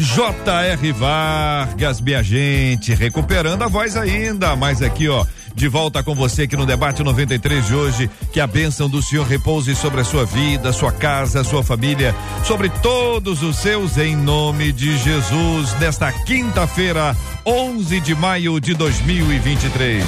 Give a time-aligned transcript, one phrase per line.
[0.00, 0.92] J.R.
[0.92, 6.56] Vargas, minha gente, recuperando a voz ainda, mas aqui, ó, de volta com você aqui
[6.56, 8.10] no debate 93 de hoje.
[8.32, 12.68] Que a bênção do Senhor repouse sobre a sua vida, sua casa, sua família, sobre
[12.68, 20.04] todos os seus, em nome de Jesus, nesta quinta-feira, 11 de maio de 2023.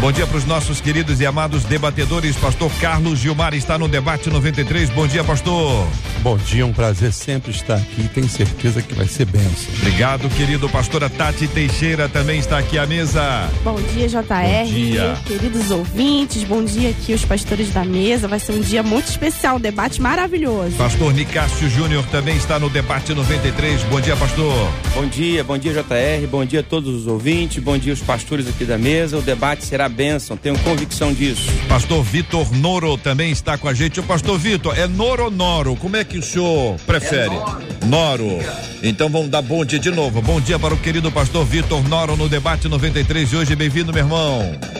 [0.00, 2.34] Bom dia para os nossos queridos e amados debatedores.
[2.36, 4.90] Pastor Carlos Gilmar está no debate 93.
[4.90, 5.86] Bom dia, pastor.
[6.22, 8.08] Bom dia, um prazer sempre estar aqui.
[8.08, 9.72] Tenho certeza que vai ser benção.
[9.78, 10.68] Obrigado, querido.
[10.68, 13.48] Pastora Tati Teixeira também está aqui à mesa.
[13.62, 14.18] Bom dia, JR.
[14.18, 14.81] Bom dia.
[15.26, 18.26] Queridos ouvintes, bom dia aqui os pastores da mesa.
[18.26, 20.76] Vai ser um dia muito especial, um debate maravilhoso.
[20.76, 23.82] Pastor Nicásio Júnior também está no debate 93.
[23.84, 24.52] Bom dia, pastor.
[24.94, 26.26] Bom dia, bom dia, JR.
[26.28, 27.62] Bom dia a todos os ouvintes.
[27.62, 29.18] Bom dia, os pastores aqui da mesa.
[29.18, 31.48] O debate será bênção, tenho convicção disso.
[31.68, 34.00] Pastor Vitor Noro também está com a gente.
[34.00, 35.76] O pastor Vitor, é Noro ou Noro?
[35.76, 37.34] Como é que o senhor prefere?
[37.34, 38.26] É Noro.
[38.26, 38.38] Noro.
[38.82, 40.20] Então vamos dar bom dia de novo.
[40.20, 43.54] Bom dia para o querido pastor Vitor Noro no debate 93 de hoje.
[43.54, 44.71] Bem-vindo, meu irmão.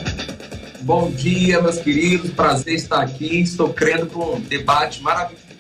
[0.80, 2.30] Bom dia, meus queridos.
[2.30, 3.40] Prazer estar aqui.
[3.40, 5.52] Estou crendo com um debate maravilhoso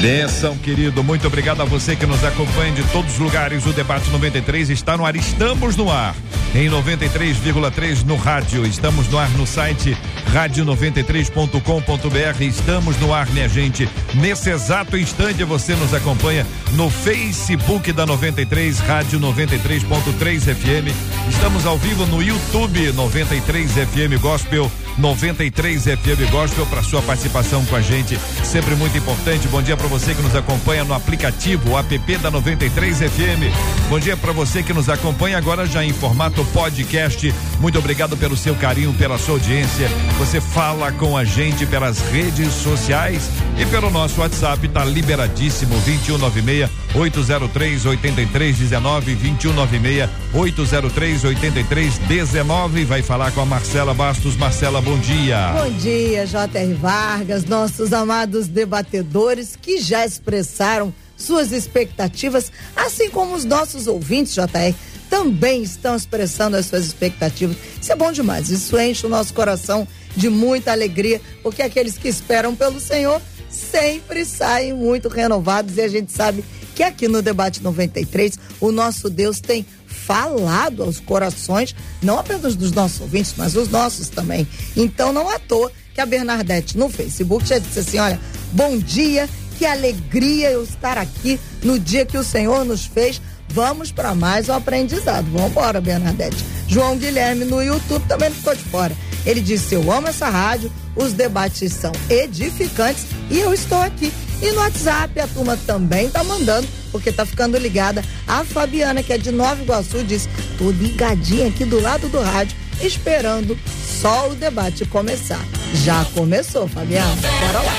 [0.00, 1.02] Benção, querido.
[1.02, 3.66] Muito obrigado a você que nos acompanha de todos os lugares.
[3.66, 5.16] O Debate 93 está no ar.
[5.16, 6.14] Estamos no ar.
[6.54, 8.64] Em 93,3 no rádio.
[8.66, 9.96] Estamos no ar no site
[10.32, 12.42] rádio93.com.br.
[12.42, 13.88] Estamos no ar, minha gente.
[14.14, 20.88] Nesse exato instante você nos acompanha no Facebook da 93, Rádio 93.3 FM.
[21.28, 27.76] Estamos ao vivo no YouTube 93 FM Gospel, 93 FM Gospel para sua participação com
[27.76, 28.18] a gente.
[28.44, 29.46] Sempre muito importante.
[29.48, 33.88] Bom dia para você que nos acompanha no aplicativo, app da 93 FM.
[33.88, 37.32] Bom dia para você que nos acompanha agora já em formato podcast.
[37.60, 39.88] Muito obrigado pelo seu carinho, pela sua audiência.
[40.18, 46.87] Você fala com a gente pelas redes sociais e pelo nosso WhatsApp, tá liberadíssimo 2196
[46.94, 52.84] 803 8319 2196 803 8319.
[52.84, 54.36] Vai falar com a Marcela Bastos.
[54.36, 55.52] Marcela, bom dia.
[55.52, 56.74] Bom dia, J.R.
[56.74, 64.72] Vargas, nossos amados debatedores que já expressaram suas expectativas, assim como os nossos ouvintes, JR,
[65.10, 67.56] também estão expressando as suas expectativas.
[67.80, 72.08] Isso é bom demais, isso enche o nosso coração de muita alegria, porque aqueles que
[72.08, 73.20] esperam pelo Senhor
[73.50, 79.08] sempre saem muito renovados e a gente sabe que aqui no Debate 93 o nosso
[79.10, 84.46] Deus tem falado aos corações, não apenas dos nossos ouvintes, mas os nossos também.
[84.76, 88.20] Então não à toa que a Bernadette no Facebook já disse assim: olha,
[88.52, 89.28] bom dia,
[89.58, 93.20] que alegria eu estar aqui no dia que o Senhor nos fez.
[93.50, 95.26] Vamos para mais um aprendizado.
[95.32, 96.44] Vamos embora, Bernadette.
[96.68, 98.94] João Guilherme no YouTube também ficou de fora.
[99.26, 104.12] Ele disse: Eu amo essa rádio, os debates são edificantes e eu estou aqui.
[104.40, 108.04] E no WhatsApp a turma também tá mandando, porque tá ficando ligada.
[108.26, 112.56] A Fabiana, que é de Nova Iguaçu, disse: Tô ligadinha aqui do lado do rádio,
[112.80, 113.58] esperando
[114.00, 115.44] só o debate começar.
[115.74, 117.16] Já começou, Fabiana.
[117.40, 117.72] Bora lá.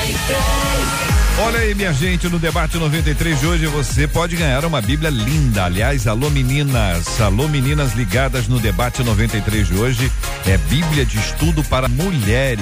[1.42, 5.64] Olha aí, minha gente, no debate 93 de hoje você pode ganhar uma Bíblia linda.
[5.64, 10.12] Aliás, alô meninas, alô meninas ligadas no debate 93 de hoje.
[10.46, 12.60] É Bíblia de estudo para mulheres.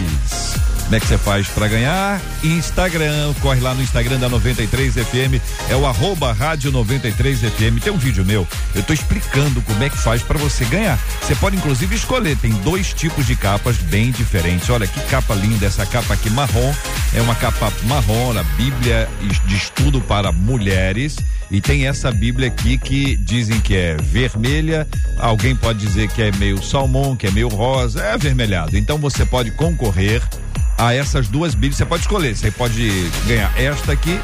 [0.88, 2.22] Como é que você faz para ganhar?
[2.42, 5.36] Instagram, corre lá no Instagram da 93 FM,
[5.70, 7.84] é o arroba rádio 93 FM.
[7.84, 10.98] Tem um vídeo meu, eu tô explicando como é que faz para você ganhar.
[11.22, 14.70] Você pode inclusive escolher, tem dois tipos de capas bem diferentes.
[14.70, 16.74] Olha que capa linda, essa capa aqui marrom,
[17.14, 19.10] é uma capa marrom, a Bíblia
[19.46, 21.18] de estudo para mulheres.
[21.52, 24.88] E tem essa Bíblia aqui que dizem que é vermelha,
[25.18, 28.78] alguém pode dizer que é meio salmão, que é meio rosa, é avermelhado.
[28.78, 30.22] Então você pode concorrer
[30.78, 31.78] a essas duas Bíblias.
[31.78, 32.90] Você pode escolher, você pode
[33.26, 34.20] ganhar esta aqui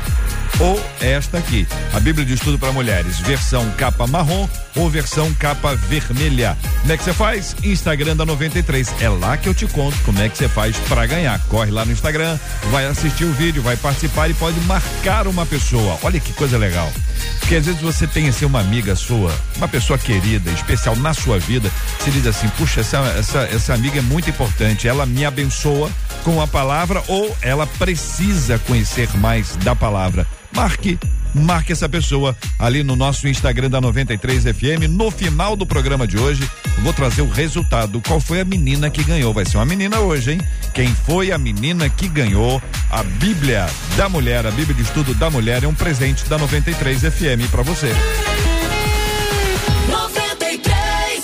[0.60, 1.68] ou esta aqui.
[1.94, 6.58] A Bíblia de Estudo para Mulheres, versão capa marrom ou versão capa vermelha.
[6.82, 7.56] Como é que você faz?
[7.64, 8.94] Instagram da 93.
[9.02, 11.40] É lá que eu te conto como é que você faz para ganhar.
[11.48, 12.38] Corre lá no Instagram,
[12.72, 15.98] vai assistir o vídeo, vai participar e pode marcar uma pessoa.
[16.04, 16.92] Olha que coisa legal.
[17.40, 21.40] Porque às vezes você tem assim uma amiga sua, uma pessoa querida, especial na sua
[21.40, 21.70] vida,
[22.00, 25.90] você diz assim, puxa, essa, essa, essa amiga é muito importante, ela me abençoa
[26.24, 30.26] com a palavra ou ela precisa conhecer mais da palavra.
[30.56, 30.98] Marque
[31.34, 34.88] marque essa pessoa ali no nosso Instagram da 93 FM.
[34.90, 36.48] No final do programa de hoje,
[36.82, 38.02] vou trazer o resultado.
[38.02, 39.34] Qual foi a menina que ganhou?
[39.34, 40.42] Vai ser uma menina hoje, hein?
[40.74, 43.66] Quem foi a menina que ganhou a Bíblia
[43.98, 45.64] da Mulher, a Bíblia de Estudo da Mulher?
[45.64, 47.92] É um presente da 93 FM para você.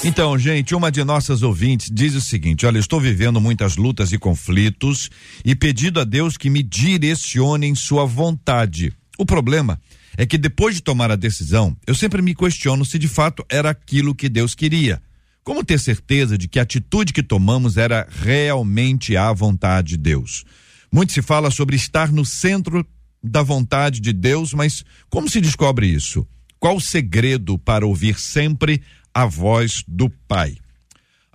[0.02, 4.18] Então, gente, uma de nossas ouvintes diz o seguinte: olha, estou vivendo muitas lutas e
[4.18, 5.10] conflitos
[5.44, 8.94] e pedido a Deus que me direcione em sua vontade.
[9.20, 9.80] O problema
[10.18, 13.70] é que depois de tomar a decisão, eu sempre me questiono se de fato era
[13.70, 15.02] aquilo que Deus queria.
[15.44, 20.46] Como ter certeza de que a atitude que tomamos era realmente a vontade de Deus?
[20.90, 22.88] Muito se fala sobre estar no centro
[23.22, 26.26] da vontade de Deus, mas como se descobre isso?
[26.58, 28.82] Qual o segredo para ouvir sempre
[29.14, 30.56] a voz do Pai.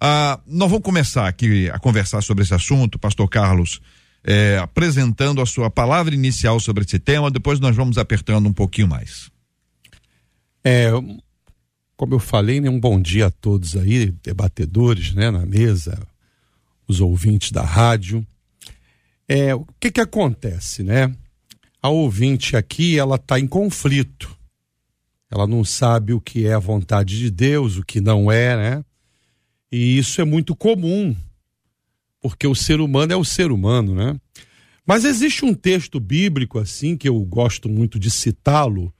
[0.01, 3.81] Ah, nós vamos começar aqui a conversar sobre esse assunto, Pastor Carlos,
[4.25, 8.89] eh, apresentando a sua palavra inicial sobre esse tema, depois nós vamos apertando um pouquinho
[8.89, 9.31] mais.
[10.65, 10.91] É,
[11.97, 16.07] como eu falei, né, um bom dia a todos aí, debatedores, né, na mesa,
[16.89, 18.27] os ouvintes da rádio.
[19.29, 21.15] É, o que que acontece, né?
[21.83, 24.35] A ouvinte aqui, ela está em conflito
[25.35, 28.85] ela não sabe o que é a vontade de Deus, o que não é, né?
[29.71, 31.15] E isso é muito comum,
[32.25, 34.19] porque o ser humano é o ser humano, né?
[34.87, 38.91] Mas existe um texto bíblico assim que eu gosto muito de citá-lo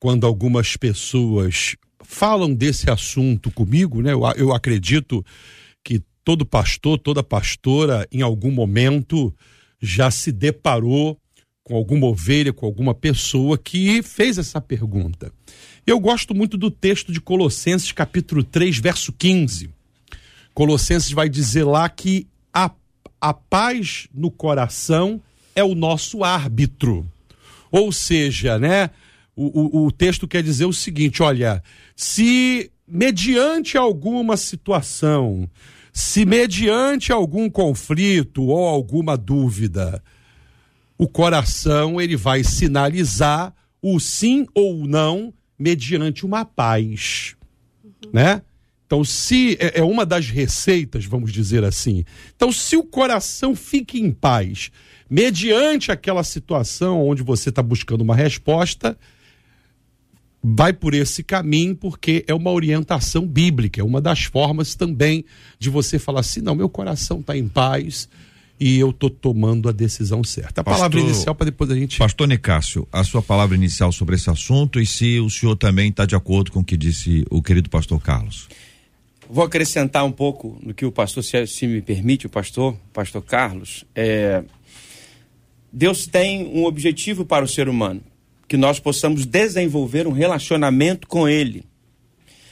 [0.00, 4.12] quando algumas pessoas falam desse assunto comigo, né?
[4.12, 5.24] Eu, eu acredito
[5.84, 9.32] que todo pastor, toda pastora, em algum momento
[9.80, 11.16] já se deparou
[11.62, 15.32] com alguma ovelha, com alguma pessoa que fez essa pergunta.
[15.86, 19.70] Eu gosto muito do texto de Colossenses, capítulo 3, verso 15.
[20.52, 22.26] Colossenses vai dizer lá que
[22.56, 22.70] a,
[23.20, 25.20] a paz no coração
[25.54, 27.06] é o nosso árbitro.
[27.70, 28.88] Ou seja, né?
[29.34, 31.62] O, o, o texto quer dizer o seguinte: olha,
[31.94, 35.48] se mediante alguma situação,
[35.92, 40.02] se mediante algum conflito ou alguma dúvida,
[40.96, 47.36] o coração ele vai sinalizar o sim ou não mediante uma paz,
[48.14, 48.40] né?
[48.86, 52.04] Então, se é, é uma das receitas, vamos dizer assim.
[52.34, 54.70] Então, se o coração fica em paz,
[55.10, 58.96] mediante aquela situação onde você está buscando uma resposta,
[60.42, 65.24] vai por esse caminho, porque é uma orientação bíblica, é uma das formas também
[65.58, 68.08] de você falar assim: não, meu coração está em paz,
[68.58, 70.60] e eu estou tomando a decisão certa.
[70.60, 71.98] A Pastor, palavra inicial para depois a gente.
[71.98, 76.06] Pastor Nicásio, a sua palavra inicial sobre esse assunto e se o senhor também está
[76.06, 78.48] de acordo com o que disse o querido pastor Carlos.
[79.28, 83.22] Vou acrescentar um pouco no que o pastor, se, se me permite, o pastor, pastor
[83.22, 83.84] Carlos.
[83.94, 84.44] É,
[85.72, 88.02] Deus tem um objetivo para o ser humano,
[88.46, 91.64] que nós possamos desenvolver um relacionamento com Ele,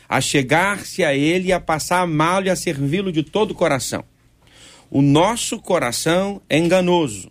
[0.08, 4.04] a chegar-se a Ele, a passar a amá-lo e a servi-lo de todo o coração.
[4.90, 7.30] O nosso coração é enganoso.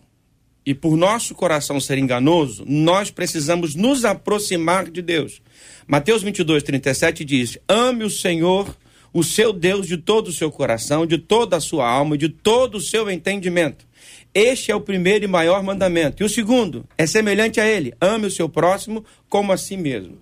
[0.65, 5.41] E por nosso coração ser enganoso, nós precisamos nos aproximar de Deus.
[5.85, 8.73] Mateus 22, 37 diz: Ame o Senhor,
[9.13, 12.75] o seu Deus, de todo o seu coração, de toda a sua alma, de todo
[12.75, 13.85] o seu entendimento.
[14.33, 16.23] Este é o primeiro e maior mandamento.
[16.23, 20.17] E o segundo é semelhante a ele: ame o seu próximo como a si mesmo.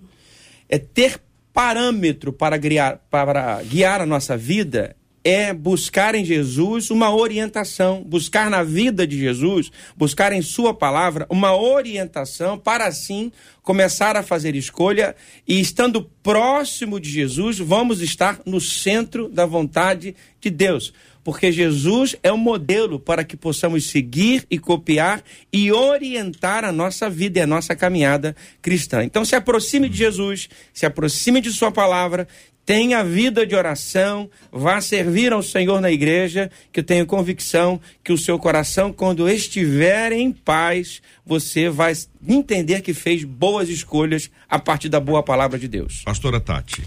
[0.68, 1.22] É ter
[1.54, 8.50] parâmetro para guiar, para guiar a nossa vida é buscar em Jesus uma orientação, buscar
[8.50, 14.56] na vida de Jesus, buscar em Sua palavra uma orientação para assim começar a fazer
[14.56, 15.16] escolha
[15.48, 20.94] e estando próximo de Jesus, vamos estar no centro da vontade de Deus.
[21.24, 25.24] Porque Jesus é o um modelo para que possamos seguir e copiar
[25.54, 29.04] e orientar a nossa vida e a nossa caminhada cristã.
[29.04, 32.28] Então, se aproxime de Jesus, se aproxime de Sua palavra,
[32.66, 38.14] tenha vida de oração, vá servir ao Senhor na igreja, que eu tenho convicção que
[38.14, 41.94] o seu coração, quando estiver em paz, você vai
[42.28, 46.02] entender que fez boas escolhas a partir da boa palavra de Deus.
[46.06, 46.84] Pastora Tati.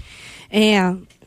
[0.50, 0.78] É,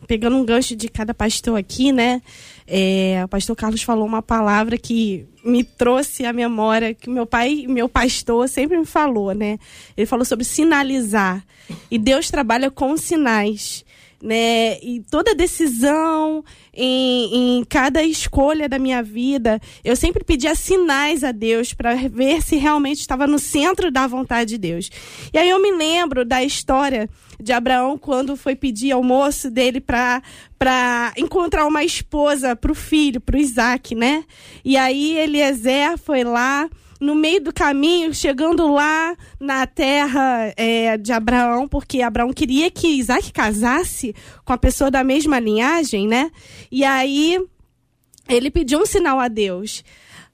[0.07, 2.21] pegando um gancho de cada pastor aqui, né?
[2.65, 7.65] É, o pastor Carlos falou uma palavra que me trouxe à memória que meu pai,
[7.67, 9.57] meu pastor sempre me falou, né?
[9.95, 11.43] Ele falou sobre sinalizar.
[11.91, 13.85] E Deus trabalha com sinais
[14.21, 14.79] né?
[14.81, 16.43] E toda decisão,
[16.73, 22.41] em, em cada escolha da minha vida, eu sempre pedia sinais a Deus para ver
[22.41, 24.89] se realmente estava no centro da vontade de Deus.
[25.33, 27.09] E aí eu me lembro da história
[27.39, 30.21] de Abraão quando foi pedir ao moço dele para
[30.57, 34.23] para encontrar uma esposa para o filho, para o Isaac, né?
[34.65, 36.67] E aí Eliezer foi lá
[36.99, 42.87] no meio do caminho, chegando lá na terra é, de Abraão, porque Abraão queria que
[42.87, 46.31] Isaac casasse com a pessoa da mesma linhagem, né?
[46.71, 47.39] E aí
[48.27, 49.83] ele pediu um sinal a Deus.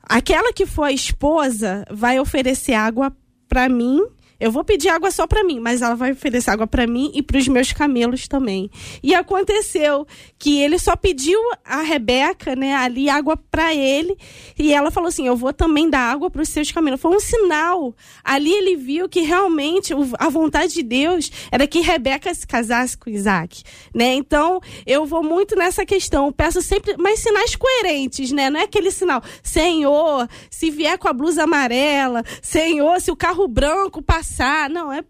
[0.02, 3.16] Aquela que for a esposa vai oferecer água
[3.48, 4.02] para mim
[4.44, 7.22] eu vou pedir água só para mim, mas ela vai oferecer água para mim e
[7.22, 8.70] para os meus camelos também.
[9.02, 10.06] E aconteceu
[10.38, 14.18] que ele só pediu a Rebeca, né, ali água para ele,
[14.60, 17.00] e ela falou assim: "Eu vou também dar água para os seus camelos".
[17.00, 17.96] Foi um sinal.
[18.22, 23.10] Ali ele viu que realmente a vontade de Deus era que Rebeca se casasse com
[23.10, 23.64] Isaac,
[23.96, 24.14] né?
[24.14, 26.34] Então, eu vou muito nessa questão.
[26.34, 28.50] Peço sempre mais sinais coerentes, né?
[28.50, 33.48] Não é aquele sinal: "Senhor, se vier com a blusa amarela, Senhor, se o carro
[33.48, 34.70] branco passar passar.
[34.70, 35.04] Não, é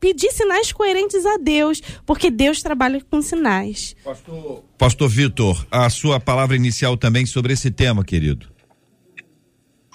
[0.00, 3.94] pedir sinais coerentes a Deus, porque Deus trabalha com sinais.
[4.04, 8.48] Pastor, Pastor Vitor, a sua palavra inicial também sobre esse tema, querido.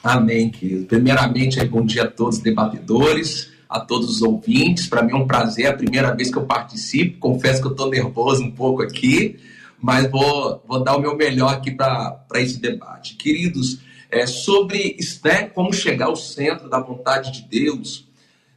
[0.04, 0.86] Amém, querido.
[0.86, 4.88] Primeiramente, bom dia a todos os debatedores, a todos os ouvintes.
[4.88, 7.20] Para mim é um prazer, é a primeira vez que eu participo.
[7.20, 9.38] Confesso que eu estou nervoso um pouco aqui,
[9.82, 13.16] mas vou, vou dar o meu melhor aqui para esse debate.
[13.16, 18.06] Queridos, é, sobre né, como chegar ao centro da vontade de Deus,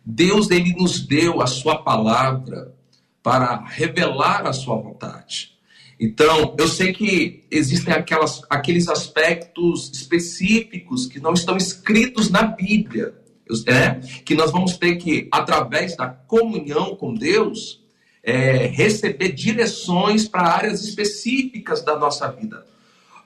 [0.06, 2.72] Deus ele nos deu a sua palavra
[3.20, 5.56] para revelar a sua vontade.
[5.98, 13.14] Então, eu sei que existem aquelas, aqueles aspectos específicos que não estão escritos na Bíblia,
[13.66, 13.94] é,
[14.24, 17.82] que nós vamos ter que, através da comunhão com Deus,
[18.22, 22.64] é, receber direções para áreas específicas da nossa vida.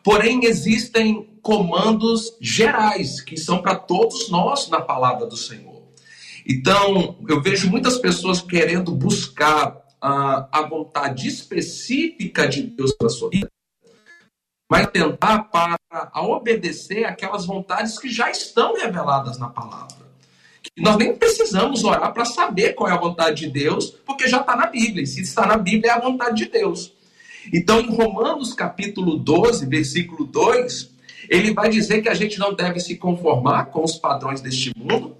[0.02, 5.69] Porém, existem comandos gerais que são para todos nós na palavra do Senhor.
[6.46, 13.30] Então, eu vejo muitas pessoas querendo buscar a, a vontade específica de Deus para sua
[13.30, 13.50] vida,
[14.70, 20.00] mas tentar para a obedecer aquelas vontades que já estão reveladas na palavra.
[20.62, 24.40] Que nós nem precisamos orar para saber qual é a vontade de Deus, porque já
[24.40, 25.02] está na Bíblia.
[25.02, 26.92] E se está na Bíblia, é a vontade de Deus.
[27.52, 30.90] Então, em Romanos capítulo 12, versículo 2,
[31.28, 35.16] ele vai dizer que a gente não deve se conformar com os padrões deste mundo,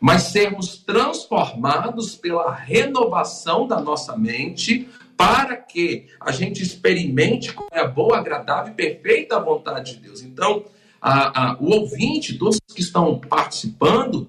[0.00, 7.80] mas sermos transformados pela renovação da nossa mente, para que a gente experimente qual é
[7.80, 10.22] a boa, agradável e perfeita vontade de Deus.
[10.22, 10.64] Então,
[11.00, 14.28] a, a, o ouvinte, todos que estão participando,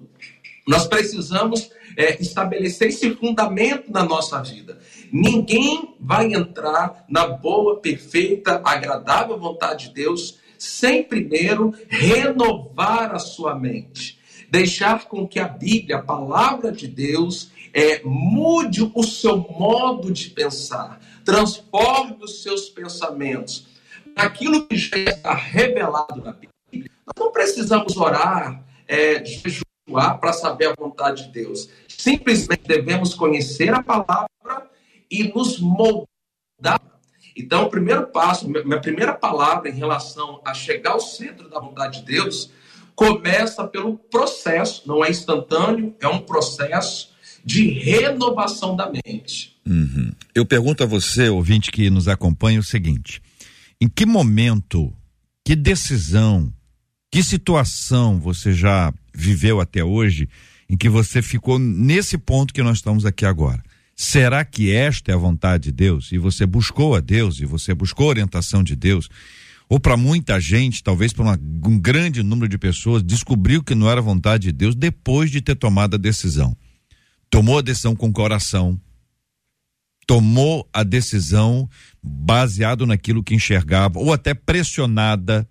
[0.66, 4.78] nós precisamos é, estabelecer esse fundamento na nossa vida.
[5.12, 13.54] Ninguém vai entrar na boa, perfeita, agradável vontade de Deus sem primeiro renovar a sua
[13.54, 14.19] mente
[14.50, 20.30] deixar com que a Bíblia, a palavra de Deus, é, mude o seu modo de
[20.30, 23.68] pensar, transforme os seus pensamentos
[24.16, 26.90] naquilo que já está revelado na Bíblia.
[27.06, 31.68] Nós não precisamos orar, é, jejuar para saber a vontade de Deus.
[31.88, 34.28] Simplesmente devemos conhecer a palavra
[35.08, 36.80] e nos moldar.
[37.36, 42.00] Então, o primeiro passo, minha primeira palavra em relação a chegar ao centro da vontade
[42.00, 42.50] de Deus
[43.00, 47.08] começa pelo processo, não é instantâneo, é um processo
[47.42, 49.56] de renovação da mente.
[49.66, 50.12] Uhum.
[50.34, 53.22] Eu pergunto a você, ouvinte que nos acompanha, o seguinte:
[53.80, 54.92] em que momento,
[55.42, 56.52] que decisão,
[57.10, 60.28] que situação você já viveu até hoje
[60.68, 63.62] em que você ficou nesse ponto que nós estamos aqui agora?
[63.96, 66.12] Será que esta é a vontade de Deus?
[66.12, 69.08] E você buscou a Deus, e você buscou a orientação de Deus,
[69.70, 74.02] ou para muita gente, talvez para um grande número de pessoas, descobriu que não era
[74.02, 76.56] vontade de Deus depois de ter tomado a decisão.
[77.30, 78.78] Tomou a decisão com o coração,
[80.08, 81.70] tomou a decisão
[82.02, 85.48] baseado naquilo que enxergava, ou até pressionada.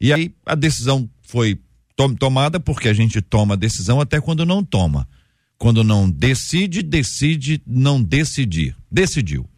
[0.00, 1.60] E aí a decisão foi
[1.94, 5.08] tom, tomada porque a gente toma a decisão até quando não toma.
[5.56, 8.76] Quando não decide, decide não decidir.
[8.90, 9.48] Decidiu.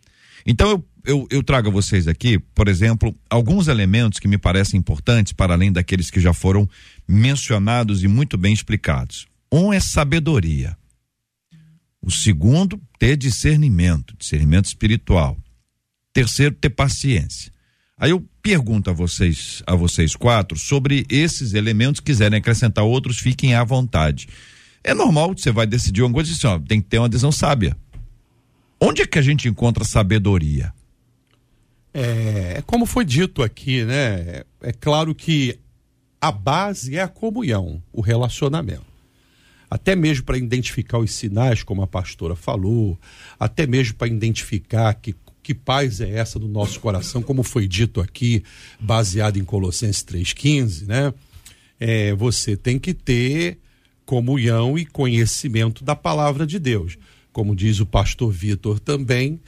[0.44, 4.78] Então eu eu, eu trago a vocês aqui, por exemplo, alguns elementos que me parecem
[4.78, 6.68] importantes, para além daqueles que já foram
[7.08, 9.26] mencionados e muito bem explicados.
[9.50, 10.76] Um é sabedoria.
[12.02, 15.38] O segundo, ter discernimento, discernimento espiritual.
[16.12, 17.50] Terceiro, ter paciência.
[17.96, 23.54] Aí eu pergunto a vocês, a vocês quatro, sobre esses elementos, quiserem acrescentar outros, fiquem
[23.54, 24.28] à vontade.
[24.84, 27.74] É normal você vai decidir uma coisa assim, ó, tem que ter uma decisão sábia.
[28.78, 30.70] Onde é que a gente encontra sabedoria?
[31.92, 34.42] É, é, como foi dito aqui, né?
[34.60, 35.58] É claro que
[36.20, 38.86] a base é a comunhão, o relacionamento.
[39.70, 42.98] Até mesmo para identificar os sinais, como a pastora falou,
[43.38, 48.00] até mesmo para identificar que, que paz é essa do nosso coração, como foi dito
[48.00, 48.42] aqui,
[48.80, 51.12] baseado em Colossenses 3,15, né?
[51.78, 53.58] é, você tem que ter
[54.04, 56.96] comunhão e conhecimento da palavra de Deus.
[57.32, 59.40] Como diz o pastor Vitor também,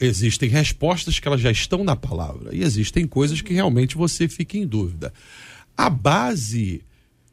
[0.00, 4.58] existem respostas que elas já estão na palavra e existem coisas que realmente você fica
[4.58, 5.12] em dúvida.
[5.76, 6.84] A base,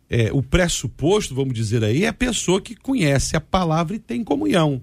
[0.09, 4.23] é, o pressuposto, vamos dizer aí, é a pessoa que conhece a palavra e tem
[4.23, 4.81] comunhão.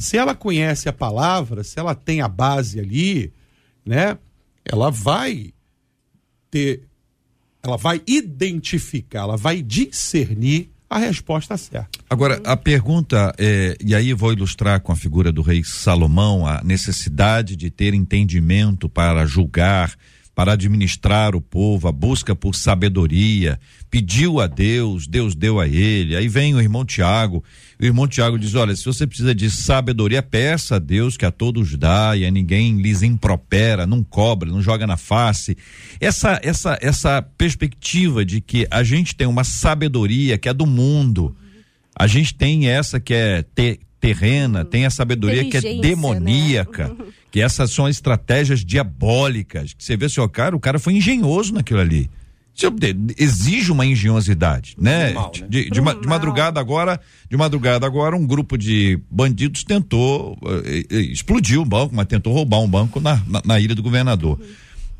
[0.00, 3.32] Se ela conhece a palavra, se ela tem a base ali,
[3.84, 4.18] né,
[4.64, 5.52] ela vai
[6.50, 6.82] ter,
[7.62, 11.88] ela vai identificar, ela vai discernir a resposta certa.
[12.08, 16.62] Agora, a pergunta é, e aí vou ilustrar com a figura do rei Salomão, a
[16.62, 19.92] necessidade de ter entendimento para julgar,
[20.36, 23.58] para administrar o povo, a busca por sabedoria,
[23.90, 26.14] pediu a Deus, Deus deu a ele.
[26.14, 27.42] Aí vem o irmão Tiago,
[27.80, 31.30] o irmão Tiago diz: Olha, se você precisa de sabedoria, peça a Deus que a
[31.30, 35.56] todos dá e a ninguém lhes impropera, não cobra, não joga na face.
[35.98, 41.34] Essa, essa, essa perspectiva de que a gente tem uma sabedoria que é do mundo,
[41.98, 46.96] a gente tem essa que é te- terrena, tem a sabedoria que é Inteligência, demoníaca,
[47.36, 49.74] que essas são estratégias diabólicas.
[49.74, 52.08] Que você vê assim, ó, cara, o cara foi engenhoso naquilo ali.
[53.18, 55.12] Exige uma engenhosidade, né?
[55.12, 55.46] Mal, né?
[55.46, 60.86] De, de, ma- de madrugada agora, de madrugada agora, um grupo de bandidos tentou, eh,
[60.90, 64.40] eh, explodiu o banco, mas tentou roubar um banco na, na, na ilha do governador.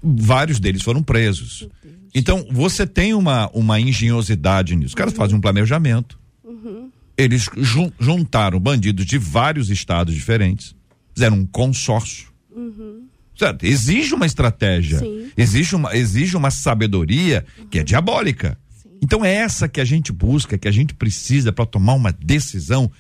[0.03, 1.67] Vários deles foram presos.
[2.15, 4.89] Então, você tem uma, uma engenhosidade nisso.
[4.89, 6.19] Os caras fazem um planejamento.
[7.17, 10.77] Eles jun- juntaram bandidos de vários estados diferentes,
[11.17, 12.29] fizeram um consórcio.
[13.37, 13.65] Certo?
[13.65, 15.31] Exige uma estratégia, Sim.
[15.37, 18.59] exige uma, exige uma sabedoria que é diabólica.
[19.03, 22.91] Então é essa que a gente busca, que a gente precisa para tomar uma decisão.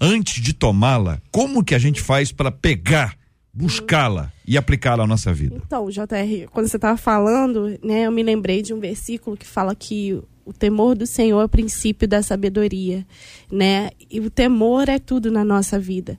[0.00, 3.16] Antes de tomá-la, como que a gente faz para pegar,
[3.52, 5.60] buscá-la e aplicá-la à nossa vida?
[5.64, 9.74] Então, JR, quando você estava falando, né, eu me lembrei de um versículo que fala
[9.74, 13.06] que o temor do Senhor é o princípio da sabedoria,
[13.50, 13.90] né?
[14.10, 16.18] E o temor é tudo na nossa vida.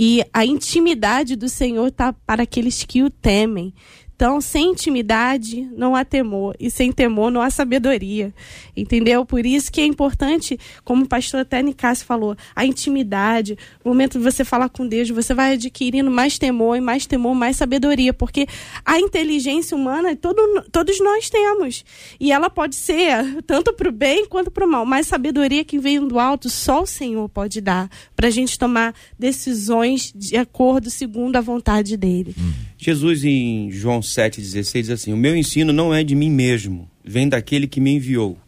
[0.00, 3.74] E a intimidade do Senhor tá para aqueles que o temem.
[4.18, 8.34] Então, sem intimidade não há temor, e sem temor não há sabedoria,
[8.76, 9.24] entendeu?
[9.24, 11.62] Por isso que é importante, como o pastor até
[12.04, 16.76] falou, a intimidade, o momento de você falar com Deus, você vai adquirindo mais temor,
[16.76, 18.48] e mais temor, mais sabedoria, porque
[18.84, 21.84] a inteligência humana todo, todos nós temos,
[22.18, 25.78] e ela pode ser tanto para o bem quanto para o mal, mas sabedoria que
[25.78, 30.90] vem do alto só o Senhor pode dar, para a gente tomar decisões de acordo
[30.90, 32.34] segundo a vontade dele.
[32.80, 37.28] Jesus em João 7,16 diz assim: O meu ensino não é de mim mesmo, vem
[37.28, 38.38] daquele que me enviou.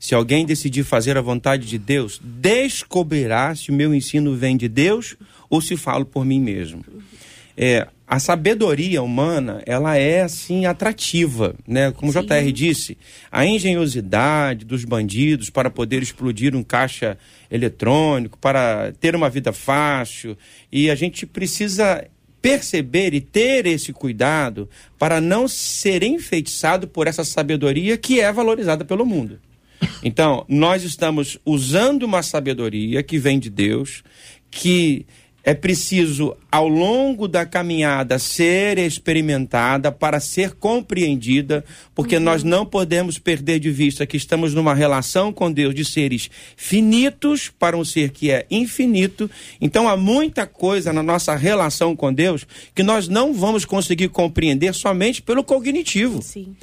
[0.00, 4.68] Se alguém decidir fazer a vontade de Deus, descobrirá se o meu ensino vem de
[4.68, 5.16] Deus
[5.48, 6.84] ou se falo por mim mesmo.
[7.56, 11.92] É, a sabedoria humana, ela é assim atrativa, né?
[11.92, 12.96] Como o JR disse,
[13.30, 17.18] a engenhosidade dos bandidos para poder explodir um caixa
[17.50, 20.38] eletrônico, para ter uma vida fácil,
[20.70, 22.04] e a gente precisa
[22.40, 28.84] perceber e ter esse cuidado para não ser enfeitiçado por essa sabedoria que é valorizada
[28.84, 29.40] pelo mundo.
[30.02, 34.02] Então, nós estamos usando uma sabedoria que vem de Deus,
[34.50, 35.06] que
[35.48, 43.18] é preciso, ao longo da caminhada, ser experimentada para ser compreendida, porque nós não podemos
[43.18, 48.10] perder de vista que estamos numa relação com Deus de seres finitos para um ser
[48.10, 49.30] que é infinito.
[49.58, 54.74] Então, há muita coisa na nossa relação com Deus que nós não vamos conseguir compreender
[54.74, 56.54] somente pelo cognitivo Sim.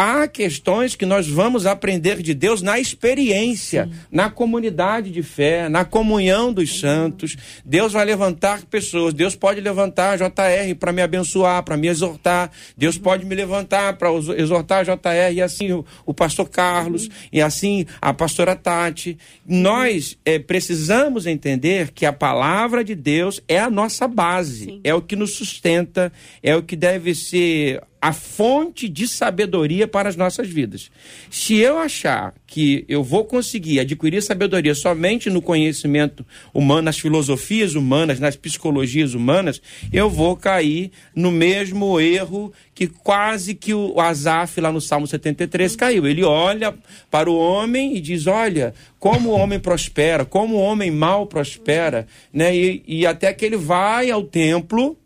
[0.00, 5.84] Há questões que nós vamos aprender de Deus na experiência, na comunidade de fé, na
[5.84, 7.36] comunhão dos santos.
[7.64, 9.12] Deus vai levantar pessoas.
[9.12, 12.50] Deus pode levantar JR para me abençoar, para me exortar.
[12.78, 14.08] Deus pode me levantar para
[14.38, 19.18] exortar JR e assim o, o pastor Carlos e assim a pastora Tati.
[19.46, 24.80] Nós eh, precisamos entender que a palavra de Deus é a nossa base, Sim.
[24.82, 26.10] é o que nos sustenta,
[26.42, 30.90] é o que deve ser a fonte de sabedoria para as nossas vidas.
[31.30, 37.74] Se eu achar que eu vou conseguir adquirir sabedoria somente no conhecimento humano, nas filosofias
[37.74, 39.60] humanas, nas psicologias humanas,
[39.92, 45.76] eu vou cair no mesmo erro que quase que o Asaf lá no Salmo 73
[45.76, 46.06] caiu.
[46.06, 46.74] Ele olha
[47.10, 52.06] para o homem e diz: Olha, como o homem prospera, como o homem mal prospera,
[52.32, 52.56] né?
[52.56, 54.96] E, e até que ele vai ao templo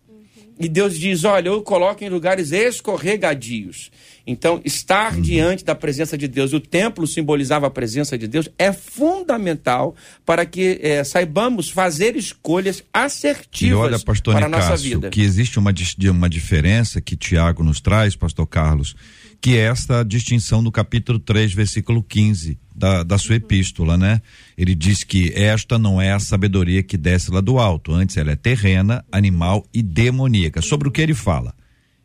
[0.59, 3.91] e Deus diz: Olha, eu coloco em lugares escorregadios.
[4.27, 5.21] Então, estar uhum.
[5.21, 10.47] diante da presença de Deus, o templo simbolizava a presença de Deus, é fundamental para
[10.47, 15.11] que é, saibamos fazer escolhas assertivas olha, pastor para a nossa vida.
[15.11, 15.75] Que existe uma,
[16.11, 18.97] uma diferença que Tiago nos traz, pastor Carlos,
[19.45, 24.23] que é esta distinção do capítulo 3, versículo 15 da, da sua epístola, né?
[24.57, 28.31] Ele diz que esta não é a sabedoria que desce lá do alto, antes ela
[28.31, 30.63] é terrena, animal e demoníaca.
[30.63, 31.55] Sobre o que ele fala?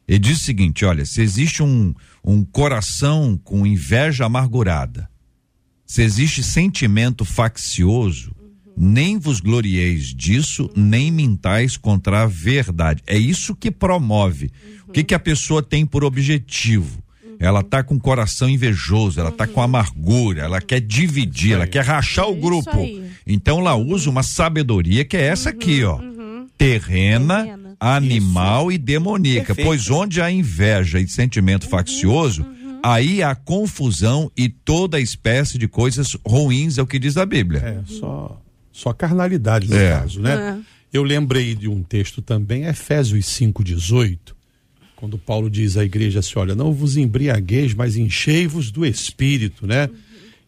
[0.05, 1.93] Ele diz o seguinte: olha, se existe um,
[2.25, 5.09] um coração com inveja amargurada,
[5.85, 8.35] se existe sentimento faccioso,
[8.75, 13.01] nem vos glorieis disso, nem mintais contra a verdade.
[13.07, 14.51] É isso que promove.
[14.85, 17.01] O que, que a pessoa tem por objetivo?
[17.39, 21.85] Ela tá com o coração invejoso, ela tá com amargura, ela quer dividir, ela quer
[21.85, 22.69] rachar o grupo.
[23.25, 25.97] Então ela usa uma sabedoria que é essa aqui, ó.
[26.57, 28.75] Terrena, Terrena animal Isso.
[28.75, 29.55] e demoníaca.
[29.55, 29.67] Perfeito.
[29.67, 32.79] Pois onde há inveja e sentimento uhum, faccioso, uhum.
[32.83, 37.61] aí há confusão e toda espécie de coisas ruins, é o que diz a Bíblia.
[37.61, 38.41] É, só,
[38.73, 39.91] só carnalidade no é.
[39.91, 40.59] caso, né?
[40.59, 40.79] É.
[40.91, 44.17] Eu lembrei de um texto também, Efésios 5,18,
[44.99, 49.89] quando Paulo diz à igreja assim: olha, não vos embriagueis, mas enchei-vos do espírito, né?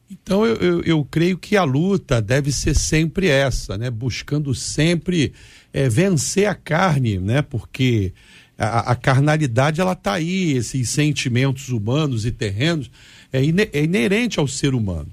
[0.10, 3.90] Então eu, eu, eu, creio que a luta deve ser sempre essa, né?
[3.90, 5.32] Buscando sempre
[5.72, 7.42] é, vencer a carne, né?
[7.42, 8.12] Porque
[8.58, 12.92] a, a carnalidade ela está aí, esses sentimentos humanos e terrenos
[13.32, 13.40] é,
[13.72, 15.08] é inerente ao ser humano.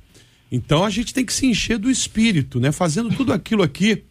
[0.50, 2.72] Então a gente tem que se encher do espírito, né?
[2.72, 4.02] Fazendo tudo aquilo aqui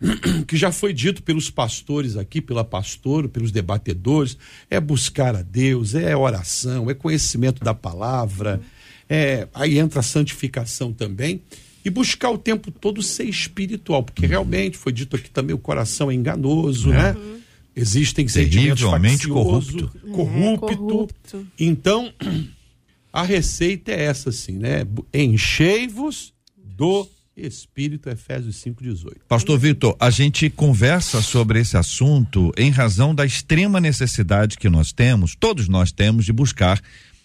[0.46, 4.36] que já foi dito pelos pastores aqui, pela pastora, pelos debatedores,
[4.70, 8.60] é buscar a Deus, é oração, é conhecimento da palavra,
[9.08, 11.42] é, aí entra a santificação também,
[11.84, 16.10] e buscar o tempo todo ser espiritual, porque realmente foi dito aqui também o coração
[16.10, 17.12] é enganoso, né?
[17.12, 17.34] Uhum.
[17.76, 18.82] Existem sentimentos
[19.26, 19.90] corrupto.
[20.10, 20.72] Corrupto.
[20.72, 21.46] É, corrupto.
[21.58, 22.12] Então,
[23.12, 24.86] a receita é essa assim, né?
[25.12, 29.16] Enchei-vos do Espírito, Efésios 5,18.
[29.28, 34.92] Pastor Vitor, a gente conversa sobre esse assunto em razão da extrema necessidade que nós
[34.92, 36.80] temos, todos nós temos, de buscar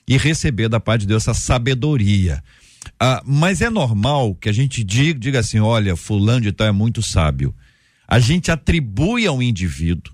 [0.07, 2.43] e receber da parte de Deus essa sabedoria.
[2.99, 6.71] Ah, mas é normal que a gente diga, diga assim: olha, fulano de tal é
[6.71, 7.53] muito sábio.
[8.07, 10.13] A gente atribui ao indivíduo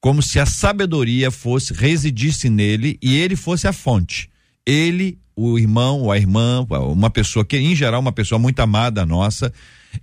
[0.00, 4.28] como se a sabedoria fosse, residisse nele e ele fosse a fonte.
[4.66, 9.52] Ele, o irmão a irmã, uma pessoa que, em geral, uma pessoa muito amada nossa,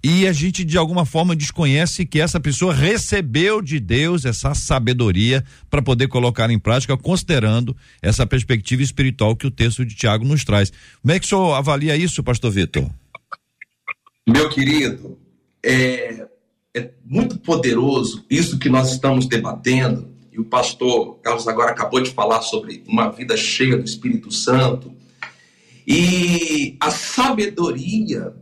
[0.01, 5.43] e a gente de alguma forma desconhece que essa pessoa recebeu de Deus essa sabedoria
[5.69, 10.43] para poder colocar em prática, considerando essa perspectiva espiritual que o texto de Tiago nos
[10.43, 10.71] traz.
[11.01, 12.89] Como é que o senhor avalia isso, pastor Vitor?
[14.27, 15.17] Meu querido,
[15.61, 16.25] é,
[16.73, 22.11] é muito poderoso isso que nós estamos debatendo, e o pastor Carlos agora acabou de
[22.11, 24.93] falar sobre uma vida cheia do Espírito Santo.
[25.87, 28.33] E a sabedoria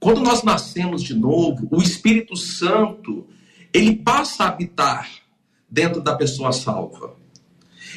[0.00, 3.26] quando nós nascemos de novo, o Espírito Santo,
[3.72, 5.06] ele passa a habitar
[5.68, 7.14] dentro da pessoa salva.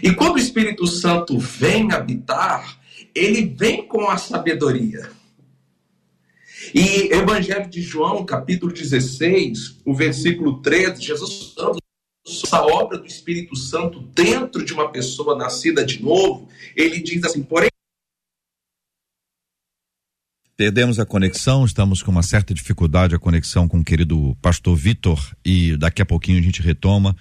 [0.03, 2.77] E quando o Espírito Santo vem habitar,
[3.15, 5.09] ele vem com a sabedoria.
[6.75, 11.82] E Evangelho de João, capítulo 16, o versículo 13, Jesus falando
[12.25, 17.43] essa obra do Espírito Santo dentro de uma pessoa nascida de novo, ele diz assim:
[17.43, 17.69] porém
[20.55, 25.35] Perdemos a conexão, estamos com uma certa dificuldade a conexão com o querido pastor Vitor
[25.43, 27.15] e daqui a pouquinho a gente retoma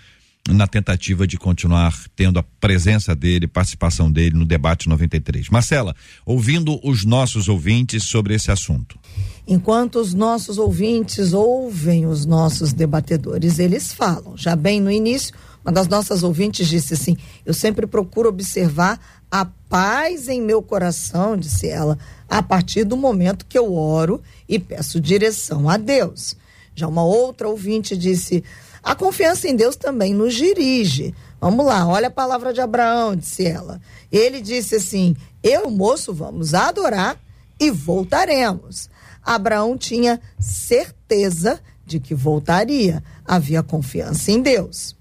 [0.48, 5.48] na tentativa de continuar tendo a presença dele, participação dele no debate 93.
[5.48, 5.94] Marcela,
[6.26, 8.98] ouvindo os nossos ouvintes sobre esse assunto.
[9.46, 14.36] Enquanto os nossos ouvintes ouvem os nossos debatedores, eles falam.
[14.36, 19.00] Já bem no início, uma das nossas ouvintes disse assim: Eu sempre procuro observar
[19.30, 21.96] a paz em meu coração, disse ela,
[22.28, 26.36] a partir do momento que eu oro e peço direção a Deus.
[26.74, 28.42] Já uma outra ouvinte disse:
[28.82, 31.14] a confiança em Deus também nos dirige.
[31.40, 33.80] Vamos lá, olha a palavra de Abraão, disse ela.
[34.10, 37.18] Ele disse assim: Eu, moço, vamos adorar
[37.60, 38.90] e voltaremos.
[39.24, 44.96] Abraão tinha certeza de que voltaria, havia confiança em Deus.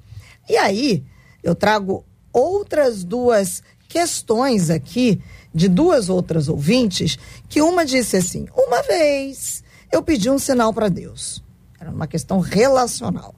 [0.48, 1.04] E aí,
[1.44, 5.22] eu trago outras duas questões aqui
[5.54, 7.18] de duas outras ouvintes,
[7.50, 11.44] que uma disse assim: Uma vez eu pedi um sinal para Deus.
[11.80, 13.36] Era uma questão relacional.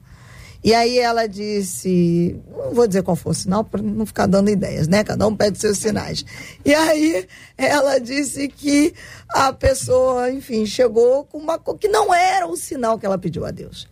[0.64, 4.48] E aí ela disse, não vou dizer qual foi o sinal para não ficar dando
[4.48, 5.04] ideias, né?
[5.04, 6.24] Cada um pede seus sinais.
[6.64, 8.94] E aí ela disse que
[9.28, 13.50] a pessoa, enfim, chegou com uma que não era o sinal que ela pediu a
[13.50, 13.86] Deus.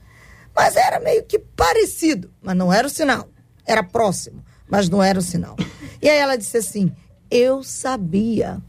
[0.56, 3.28] Mas era meio que parecido, mas não era o sinal.
[3.66, 5.56] Era próximo, mas não era o sinal.
[6.00, 6.90] E aí ela disse assim:
[7.30, 8.62] eu sabia,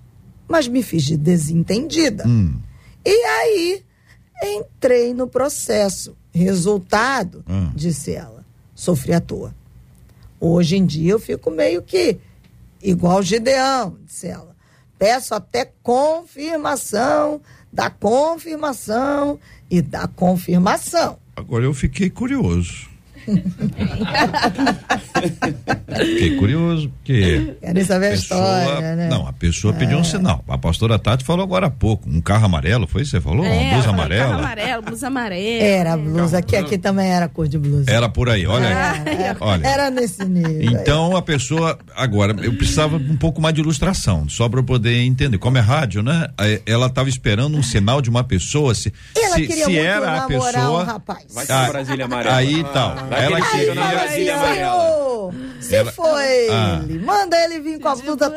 [0.45, 2.27] mas me fiz de desentendida.
[2.27, 2.59] Hum.
[3.05, 3.85] E aí
[4.43, 6.17] entrei no processo.
[6.33, 7.71] Resultado, Hum.
[7.75, 8.43] disse ela,
[8.73, 9.53] sofri à toa.
[10.39, 12.17] Hoje em dia eu fico meio que
[12.81, 14.53] igual Gideão, disse ela.
[14.97, 17.41] Peço até confirmação
[17.71, 21.17] da confirmação e da confirmação.
[21.35, 22.89] Agora eu fiquei curioso.
[25.95, 27.55] Fiquei curioso, porque.
[27.61, 29.07] Querem saber a pessoa- história, né?
[29.09, 30.43] Não, a pessoa pediu um sinal.
[30.47, 32.09] A pastora Tati falou agora há pouco.
[32.09, 33.05] Um carro amarelo, foi?
[33.05, 33.45] Você falou?
[33.45, 34.35] Uma blusa carro amarela?
[34.35, 35.63] amarelo, blusa amarela.
[35.63, 37.89] Era a blusa, que aqui também era cor de blusa.
[37.91, 38.73] Era por aí, olha aí.
[39.23, 39.67] Era, Olha.
[39.67, 40.49] era nesse nível.
[40.59, 40.65] aí.
[40.65, 44.63] Então a pessoa, agora, eu precisava de um pouco mais de ilustração, só para eu
[44.63, 45.37] poder entender.
[45.37, 46.27] Como é rádio, né?
[46.65, 50.23] Ela estava esperando um sinal de uma pessoa, se, Ela se, queria se muito era
[50.23, 50.81] a pessoa.
[50.81, 51.23] um rapaz.
[51.33, 52.35] Vai Ah, ser Brasília Amarela.
[52.35, 52.95] Aí tal.
[53.17, 53.71] Ela queria.
[53.73, 54.07] Amarela.
[54.09, 56.81] Senhor, se Ela- foi Ah.
[56.83, 58.33] ele, manda ele vir com a blusa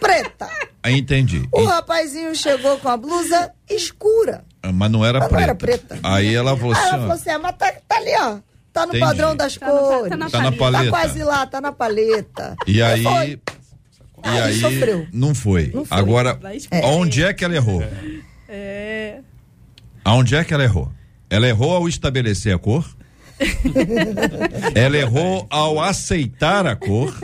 [0.00, 0.48] preta.
[0.82, 1.48] Aí entendi.
[1.52, 4.44] O rapazinho chegou com a blusa escura.
[4.72, 5.44] Mas não era Mas não preta.
[5.50, 5.98] era preta.
[6.02, 8.38] Aí ela falou Aí assim: ela falou assim: ah, mas tá, tá ali, ó.
[8.72, 9.04] Tá no Entendi.
[9.04, 10.18] padrão das Tá no- tá cores.
[10.18, 10.84] na Tá na paleta.
[10.84, 12.56] Tá quase lá, tá na paleta.
[12.66, 13.02] E aí.
[13.02, 13.40] foi.
[14.24, 14.60] E Aí aí.
[14.60, 15.06] sofreu.
[15.12, 15.70] Não foi.
[15.74, 15.98] Não foi.
[15.98, 16.84] Agora, escolher.
[16.84, 17.84] onde é que ela errou?
[18.48, 19.18] É.
[20.04, 20.90] Aonde é que ela errou?
[21.30, 22.84] Ela errou ao estabelecer a cor?
[24.74, 27.14] ela errou ao aceitar a cor?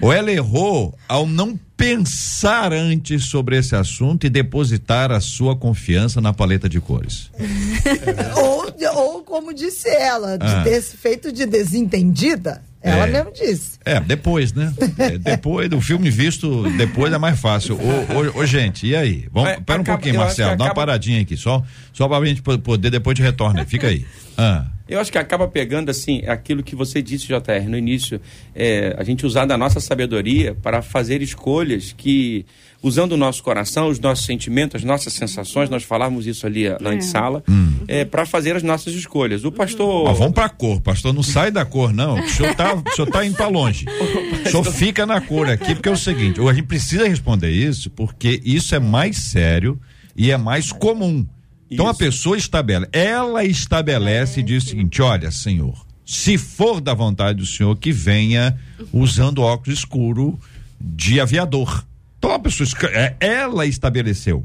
[0.00, 6.20] Ou ela errou ao não pensar antes sobre esse assunto e depositar a sua confiança
[6.20, 7.30] na paleta de cores?
[8.36, 10.62] Ou, ou como disse ela, de Ah.
[10.62, 12.62] ter se feito de desentendida.
[12.80, 13.10] Ela É.
[13.10, 13.78] mesmo disse.
[13.84, 14.72] É, depois, né?
[14.98, 17.76] É, depois do filme visto, depois é mais fácil.
[17.76, 19.26] Ô, ô, ô, gente, e aí?
[19.32, 22.40] Vamos, Mas pera um acaba- pouquinho, Marcelo, dá uma paradinha aqui, só, só pra gente
[22.40, 23.64] po- poder, depois de retorno.
[23.66, 24.06] Fica aí.
[24.36, 28.20] Ah, Eu acho que acaba pegando assim aquilo que você disse, JR, no início,
[28.54, 32.46] é, a gente usar da nossa sabedoria para fazer escolhas que,
[32.82, 36.94] usando o nosso coração, os nossos sentimentos, as nossas sensações, nós falávamos isso ali na
[36.94, 37.00] É.
[37.02, 37.44] sala,
[37.86, 39.44] é, para fazer as nossas escolhas.
[39.44, 40.04] O pastor.
[40.08, 41.12] Mas vamos pra cor, pastor.
[41.12, 42.18] Não sai da cor, não.
[42.18, 43.84] O senhor tá, o senhor tá indo pra longe.
[44.46, 47.90] O senhor fica na cor aqui, porque é o seguinte: a gente precisa responder isso,
[47.90, 49.78] porque isso é mais sério
[50.16, 51.26] e é mais comum.
[51.70, 51.98] Então a Isso.
[51.98, 57.46] pessoa estabelece, ela estabelece e diz o seguinte: olha, senhor, se for da vontade do
[57.46, 58.58] senhor, que venha
[58.92, 60.38] usando óculos escuro
[60.80, 61.84] de aviador.
[62.18, 64.44] Então a pessoa, é, ela estabeleceu.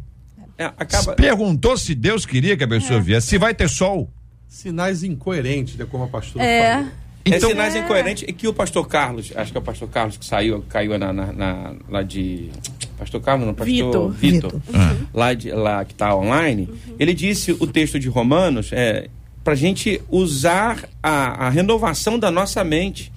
[0.58, 4.12] É, acaba, Perguntou se Deus queria que a pessoa viesse, se vai ter sol.
[4.48, 6.74] Sinais incoerentes, né, como a pastora É.
[6.76, 6.92] falou.
[7.26, 10.18] Então, é sinais incoerentes e que o pastor Carlos, acho que é o pastor Carlos
[10.18, 12.50] que saiu, caiu na, na- na- lá de.
[12.98, 14.10] Pastor Carlos, não, pastor Vitor.
[14.12, 14.62] Vitor, Vitor.
[14.74, 14.96] Ah.
[15.14, 19.08] lá, de, lá que está online, ele disse o texto de Romanos é,
[19.44, 23.12] para a gente usar a, a renovação da nossa mente.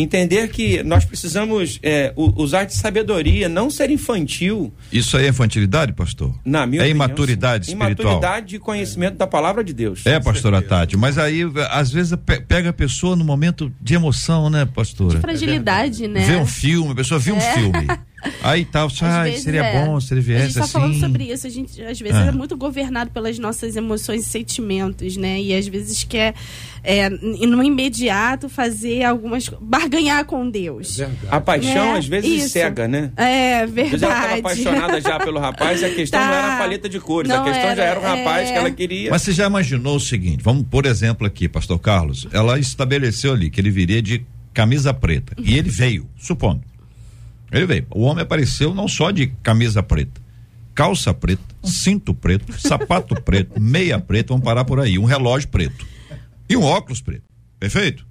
[0.00, 5.92] Entender que nós precisamos é, usar de sabedoria, não ser infantil, Isso aí é infantilidade,
[5.92, 6.34] pastor?
[6.44, 7.06] na minha é opinião.
[7.06, 7.72] imaturidade sim.
[7.72, 8.12] espiritual.
[8.14, 10.06] Imaturidade de conhecimento da palavra de Deus.
[10.06, 14.48] É, pastora Tati, mas aí às vezes pe- pega a pessoa no momento de emoção,
[14.48, 15.20] né, pastora?
[15.20, 16.20] Fragilidade, né?
[16.20, 17.86] Vê um filme, a pessoa viu um filme.
[18.42, 19.84] Aí tal, ai, vezes seria é.
[19.84, 20.72] bom se ele A viesse gente tá assim.
[20.72, 21.46] falando sobre isso.
[21.46, 22.26] A gente, às vezes, Ah.
[22.26, 25.40] é muito governado pelas nossas emoções e sentimentos, né?
[25.40, 26.34] E às vezes quer,
[26.84, 29.48] é, no imediato, fazer algumas.
[29.60, 30.96] barganhar com Deus.
[30.96, 31.18] Verdade.
[31.30, 32.48] A paixão É, às vezes isso.
[32.50, 33.10] cega, né?
[33.16, 34.40] É vezes ela estava verdade.
[34.40, 36.26] apaixonada já pelo rapaz e a questão Tá.
[36.26, 38.52] não era a paleta de cores, a Não questão já era, era o rapaz é.
[38.52, 39.10] que ela queria.
[39.10, 43.48] Mas você já imaginou o seguinte, vamos por exemplo aqui, pastor Carlos, ela estabeleceu ali
[43.50, 46.62] que ele viria de camisa preta, e ele veio, supondo.
[47.52, 47.86] Ele veio.
[47.90, 50.20] O homem apareceu não só de camisa preta,
[50.74, 55.86] calça preta, cinto preto, sapato preto, meia preta, vamos parar por aí, um relógio preto
[56.48, 57.24] e um óculos preto.
[57.58, 58.06] Perfeito?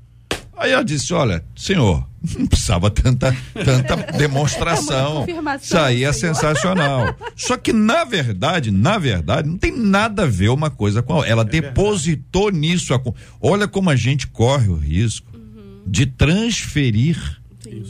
[0.55, 2.05] Aí ela disse: Olha, senhor,
[2.37, 5.21] não precisava tanta, tanta demonstração.
[5.21, 6.35] confirmação, Isso aí é senhor.
[6.35, 7.15] sensacional.
[7.35, 11.15] Só que, na verdade, na verdade, não tem nada a ver uma coisa com a
[11.17, 11.31] outra.
[11.31, 12.93] Ela depositou nisso.
[12.93, 13.01] a
[13.39, 15.27] Olha como a gente corre o risco
[15.87, 17.38] de transferir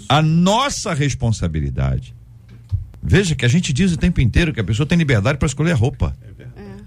[0.08, 2.16] a nossa responsabilidade.
[3.02, 5.72] Veja que a gente diz o tempo inteiro que a pessoa tem liberdade para escolher
[5.72, 6.16] a roupa.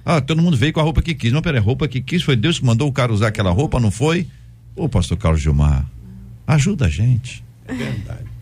[0.04, 1.32] Ah, todo mundo veio com a roupa que quis.
[1.32, 3.78] Não, peraí, a roupa que quis foi Deus que mandou o cara usar aquela roupa,
[3.78, 4.26] não foi?
[4.74, 5.86] Ô, pastor Carlos Gilmar,
[6.46, 7.44] ajuda a gente.
[7.66, 8.32] É verdade.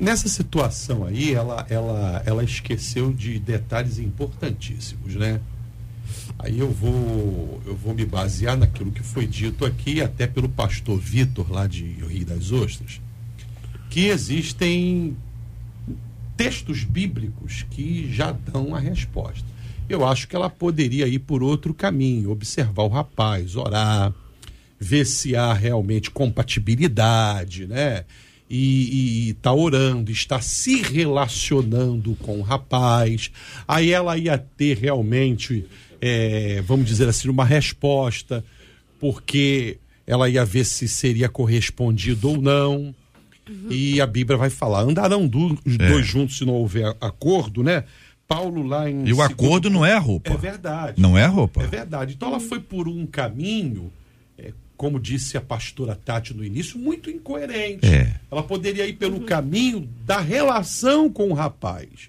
[0.00, 5.38] Nessa situação aí, ela, ela, ela esqueceu de detalhes importantíssimos, né?
[6.38, 10.98] Aí eu vou, eu vou me basear naquilo que foi dito aqui, até pelo pastor
[10.98, 13.00] Vitor, lá de Rio das Ostras,
[13.90, 15.16] que existem
[16.36, 19.44] textos bíblicos que já dão a resposta.
[19.88, 24.14] Eu acho que ela poderia ir por outro caminho, observar o rapaz, orar,
[24.78, 28.04] ver se há realmente compatibilidade, né?
[28.52, 33.30] e está orando, está se relacionando com o rapaz,
[33.66, 35.66] aí ela ia ter realmente,
[36.00, 38.44] é, vamos dizer assim, uma resposta,
[38.98, 42.92] porque ela ia ver se seria correspondido ou não.
[43.50, 43.66] Uhum.
[43.70, 45.88] E a Bíblia vai falar: andarão do, os é.
[45.88, 47.84] dois juntos se não houver acordo, né?
[48.28, 49.08] Paulo lá em.
[49.08, 50.32] E o acordo não é a roupa.
[50.32, 51.02] É verdade.
[51.02, 51.64] Não é a roupa.
[51.64, 52.14] É verdade.
[52.14, 53.90] Então ela foi por um caminho,
[54.38, 57.84] é, como disse a pastora Tati no início, muito incoerente.
[57.84, 58.14] É.
[58.30, 62.08] Ela poderia ir pelo caminho da relação com o rapaz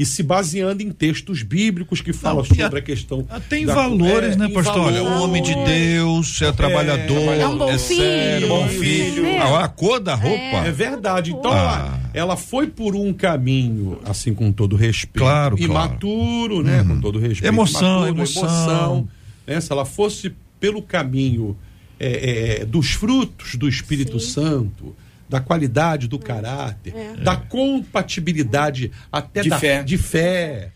[0.00, 3.26] e se baseando em textos bíblicos que falam não, sobre a, a questão.
[3.28, 4.86] Ah, tem da, valores, é, né, pastor?
[4.86, 8.66] Olha, o homem de Deus, é, é trabalhador, é, um bom é filho, sério, bom
[8.66, 9.26] filho.
[9.26, 9.38] É.
[9.40, 10.56] A, a cor da roupa.
[10.66, 11.32] É, verdade.
[11.32, 11.54] Então ah.
[11.54, 15.18] ela, ela foi por um caminho, assim, com todo respeito.
[15.18, 16.62] Claro, imaturo, claro.
[16.62, 16.80] né?
[16.80, 16.88] Uhum.
[16.88, 17.44] Com todo respeito.
[17.44, 18.42] Emoção, imaturo, emoção.
[18.42, 19.08] emoção
[19.46, 19.60] né?
[19.60, 21.54] Se ela fosse pelo caminho
[21.98, 24.30] é, dos frutos do Espírito Sim.
[24.30, 24.96] Santo
[25.30, 27.16] da qualidade do caráter, é.
[27.22, 29.82] da compatibilidade até de da, fé.
[29.84, 30.72] de fé.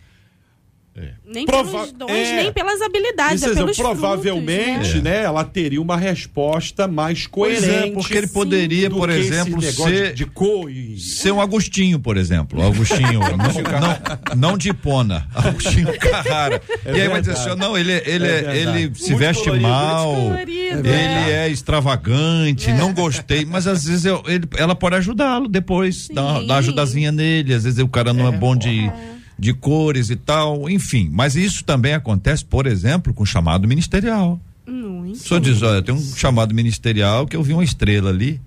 [0.96, 1.08] É.
[1.26, 2.36] Nem Prova pelos dons, é.
[2.36, 5.24] nem pelas habilidades, é pelos Provavelmente, frutos, né?
[5.24, 7.88] Ela teria uma resposta mais coerente.
[7.88, 10.96] É, porque ele poderia, por exemplo, ser de, de cor e...
[11.00, 12.62] ser um Agostinho, por exemplo.
[12.64, 16.62] Agostinho, não, não, não de Ipona, Agostinho Carrara.
[16.84, 19.68] É e aí vai dizer assim, não, ele, ele, é ele se Muito veste colorido,
[19.68, 26.06] mal, ele é extravagante, não gostei, mas às vezes eu, ele, ela pode ajudá-lo depois,
[26.06, 28.88] dar, dar uma ajudazinha nele, às vezes o cara não é, bom de
[29.38, 31.08] de cores e tal, enfim.
[31.12, 34.40] Mas isso também acontece, por exemplo, com chamado ministerial.
[35.12, 38.40] O senhor diz, olha, tem um chamado ministerial que eu vi uma estrela ali.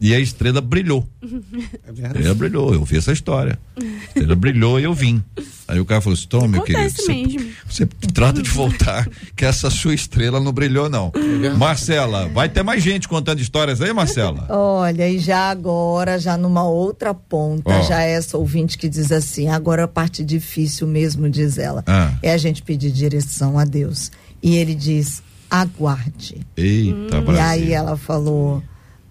[0.00, 1.06] E a estrela brilhou.
[1.22, 3.58] É a estrela brilhou, eu vi essa história.
[3.76, 5.22] A estrela brilhou e eu vim.
[5.66, 6.90] Aí o cara falou assim: Toma, meu querido.
[6.90, 11.10] Você, você, trata de voltar, que essa sua estrela não brilhou, não.
[11.42, 14.46] É Marcela, vai ter mais gente contando histórias aí, Marcela?
[14.50, 17.82] Olha, e já agora, já numa outra ponta, oh.
[17.84, 22.12] já essa ouvinte que diz assim: agora a parte difícil mesmo, diz ela, ah.
[22.22, 24.12] é a gente pedir direção a Deus.
[24.42, 26.46] E ele diz: aguarde.
[26.56, 27.34] Eita, hum.
[27.34, 28.62] E aí ela falou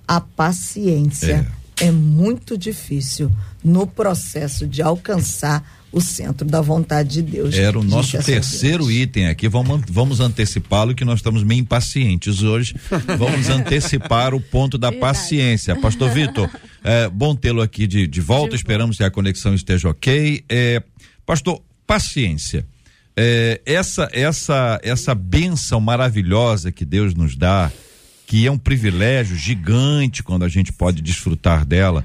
[0.07, 1.47] a paciência
[1.79, 1.87] é.
[1.87, 3.31] é muito difícil
[3.63, 7.53] no processo de alcançar o centro da vontade de Deus.
[7.55, 9.47] Era o nosso terceiro item aqui.
[9.47, 12.75] Vamos, vamos antecipá-lo, que nós estamos meio impacientes hoje.
[13.17, 15.13] Vamos antecipar o ponto da Verdade.
[15.13, 15.75] paciência.
[15.75, 16.49] Pastor Vitor,
[16.83, 18.49] é, bom tê-lo aqui de, de volta.
[18.49, 20.43] De Esperamos que a conexão esteja ok.
[20.49, 20.81] É,
[21.27, 22.65] pastor, paciência.
[23.15, 27.71] É, essa, essa, essa benção maravilhosa que Deus nos dá,
[28.33, 32.03] que é um privilégio gigante quando a gente pode desfrutar dela,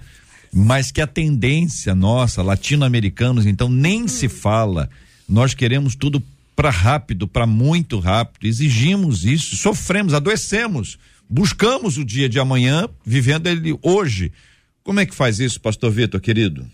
[0.52, 4.90] mas que a tendência nossa, latino-americanos, então nem se fala,
[5.26, 6.22] nós queremos tudo
[6.54, 10.98] para rápido, para muito rápido, exigimos isso, sofremos, adoecemos,
[11.30, 14.30] buscamos o dia de amanhã, vivendo ele hoje.
[14.84, 16.70] Como é que faz isso, pastor Vitor, querido?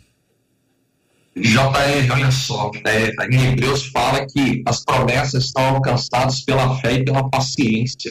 [1.36, 7.04] JR, olha só, é, em Hebreus fala que as promessas estão alcançadas pela fé e
[7.04, 8.10] pela paciência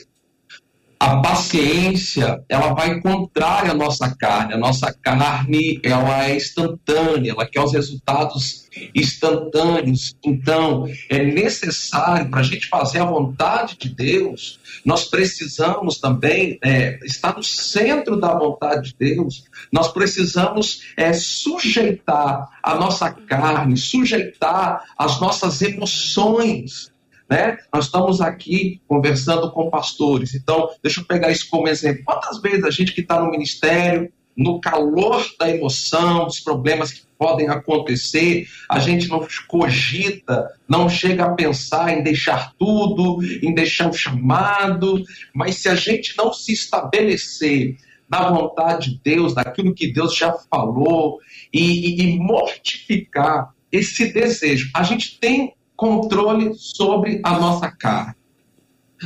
[1.04, 4.54] a paciência ela vai contrária à nossa carne.
[4.54, 10.16] A nossa carne ela é instantânea, ela quer os resultados instantâneos.
[10.24, 14.62] Então é necessário para a gente fazer a vontade de Deus.
[14.86, 19.44] Nós precisamos também é, estar no centro da vontade de Deus.
[19.74, 26.93] Nós precisamos é, sujeitar a nossa carne, sujeitar as nossas emoções
[27.30, 27.58] né?
[27.74, 30.36] Nós estamos aqui conversando com pastores.
[30.36, 32.04] Então, deixa eu pegar isso como exemplo.
[32.06, 37.04] Quantas vezes a gente que está no ministério, no calor da emoção, dos problemas que
[37.18, 43.90] podem acontecer, a gente não cogita, não chega a pensar em deixar tudo, em deixar
[43.90, 45.02] o chamado,
[45.34, 47.78] mas se a gente não se estabelecer
[48.10, 51.20] na vontade de Deus, daquilo que Deus já falou,
[51.54, 58.16] e, e, e mortificar esse desejo, a gente tem controle sobre a nossa carne.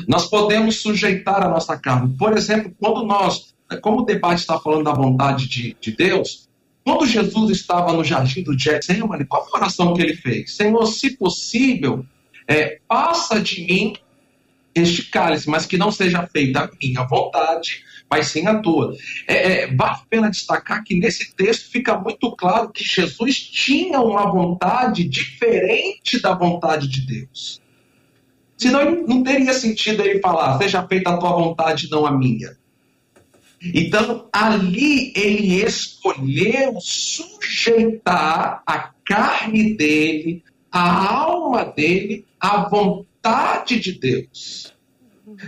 [0.08, 2.16] Nós podemos sujeitar a nossa carne.
[2.16, 6.48] Por exemplo, quando nós, como o debate está falando da vontade de, de Deus,
[6.86, 10.56] quando Jesus estava no jardim do Getsemane, qual foi a oração que ele fez?
[10.56, 12.06] Senhor, se possível,
[12.48, 13.96] é, passa de mim
[14.76, 18.96] este cálice, mas que não seja feita a minha vontade, mas sim a tua.
[19.28, 24.00] É, é, vale a pena destacar que nesse texto fica muito claro que Jesus tinha
[24.00, 27.62] uma vontade diferente da vontade de Deus.
[28.58, 32.58] Senão não teria sentido ele falar, seja feita a tua vontade, não a minha.
[33.62, 44.77] Então, ali ele escolheu sujeitar a carne dele, a alma dele, à vontade de Deus.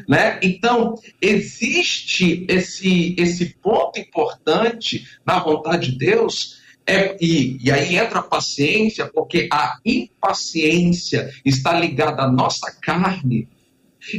[0.08, 0.40] Né?
[0.44, 8.20] Então, existe esse, esse ponto importante na vontade de Deus, é, e, e aí entra
[8.20, 13.48] a paciência, porque a impaciência está ligada à nossa carne.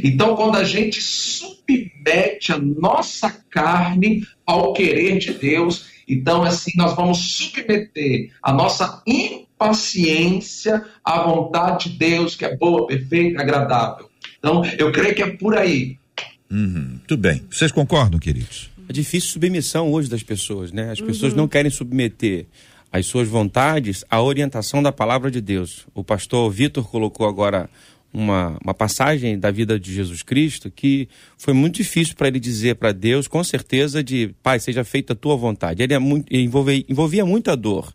[0.03, 6.95] Então, quando a gente submete a nossa carne ao querer de Deus, então assim nós
[6.95, 14.10] vamos submeter a nossa impaciência à vontade de Deus, que é boa, perfeita, agradável.
[14.41, 15.97] Então, eu creio que é por aí.
[16.49, 17.43] Uhum, tudo bem.
[17.49, 18.71] Vocês concordam, queridos?
[18.89, 20.91] É difícil submissão hoje das pessoas, né?
[20.91, 22.47] As pessoas não querem submeter
[22.91, 25.85] as suas vontades à orientação da palavra de Deus.
[25.93, 27.69] O pastor Vitor colocou agora
[28.11, 32.75] uma, uma passagem da vida de Jesus Cristo que foi muito difícil para ele dizer
[32.75, 35.83] para Deus, com certeza, de Pai, seja feita a tua vontade.
[35.83, 37.93] Ele é muito, envolvia, envolvia muita dor.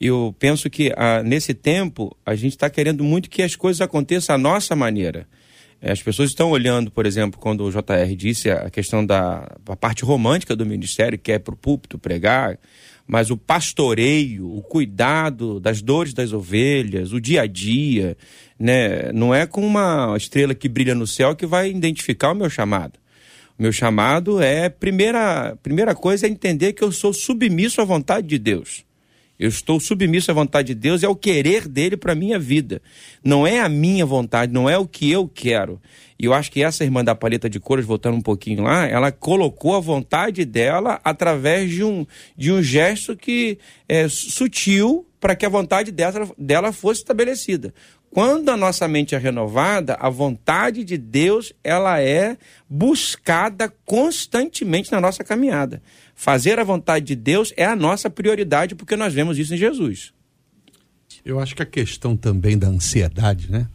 [0.00, 4.34] Eu penso que ah, nesse tempo a gente está querendo muito que as coisas aconteçam
[4.34, 5.26] à nossa maneira.
[5.80, 9.76] É, as pessoas estão olhando, por exemplo, quando o JR disse a questão da a
[9.76, 12.58] parte romântica do ministério, que é para o púlpito pregar,
[13.06, 18.16] mas o pastoreio, o cuidado das dores das ovelhas, o dia a dia,
[18.58, 19.12] né?
[19.12, 22.98] não é com uma estrela que brilha no céu que vai identificar o meu chamado.
[23.58, 28.26] O meu chamado é, primeira, primeira coisa, é entender que eu sou submisso à vontade
[28.26, 28.84] de Deus.
[29.38, 32.82] Eu estou submisso à vontade de Deus, é o querer dele para a minha vida.
[33.22, 35.80] Não é a minha vontade, não é o que eu quero.
[36.18, 39.12] E eu acho que essa irmã da paleta de cores, voltando um pouquinho lá, ela
[39.12, 42.04] colocou a vontade dela através de um,
[42.36, 43.58] de um gesto que
[43.88, 47.72] é sutil para que a vontade dela, dela fosse estabelecida.
[48.10, 55.00] Quando a nossa mente é renovada, a vontade de Deus ela é buscada constantemente na
[55.00, 55.82] nossa caminhada.
[56.20, 60.12] Fazer a vontade de Deus é a nossa prioridade, porque nós vemos isso em Jesus.
[61.24, 63.68] Eu acho que a questão também da ansiedade, né?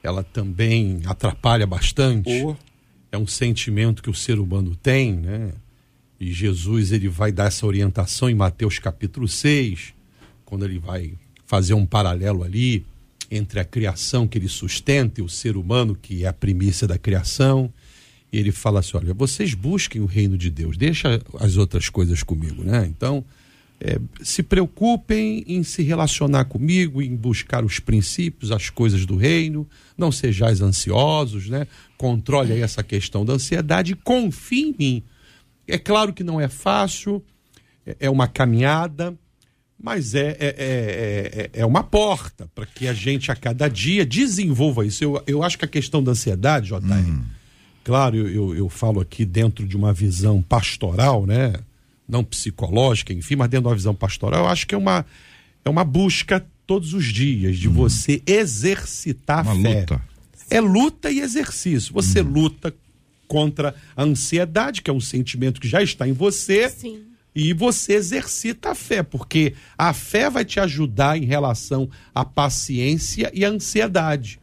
[0.00, 2.30] Ela também atrapalha bastante.
[2.44, 2.54] Oh.
[3.10, 5.50] É um sentimento que o ser humano tem, né?
[6.20, 9.92] E Jesus ele vai dar essa orientação em Mateus capítulo 6,
[10.44, 11.14] quando ele vai
[11.46, 12.86] fazer um paralelo ali
[13.28, 16.96] entre a criação que ele sustenta e o ser humano que é a primícia da
[16.96, 17.74] criação
[18.32, 22.22] e ele fala assim: olha, vocês busquem o reino de Deus, deixa as outras coisas
[22.22, 22.86] comigo, né?
[22.86, 23.24] Então,
[23.80, 29.66] é, se preocupem em se relacionar comigo, em buscar os princípios, as coisas do reino,
[29.96, 31.66] não sejais ansiosos, né?
[31.96, 35.02] Controle aí essa questão da ansiedade confie em mim.
[35.66, 37.22] É claro que não é fácil,
[37.86, 39.16] é, é uma caminhada,
[39.82, 44.84] mas é, é, é, é, uma porta para que a gente a cada dia desenvolva
[44.84, 45.02] isso.
[45.02, 47.39] Eu, eu acho que a questão da ansiedade, JR, hum
[47.84, 51.54] Claro, eu, eu, falo aqui dentro de uma visão pastoral, né?
[52.08, 55.06] Não psicológica, enfim, mas dentro de uma visão pastoral, eu acho que é uma,
[55.64, 57.74] é uma busca todos os dias de uhum.
[57.74, 59.80] você exercitar uma a fé.
[59.80, 60.02] Luta.
[60.50, 61.92] É luta e exercício.
[61.94, 62.30] Você uhum.
[62.30, 62.74] luta
[63.26, 66.68] contra a ansiedade, que é um sentimento que já está em você.
[66.68, 67.02] Sim.
[67.34, 73.30] E você exercita a fé, porque a fé vai te ajudar em relação à paciência
[73.32, 74.40] e à ansiedade.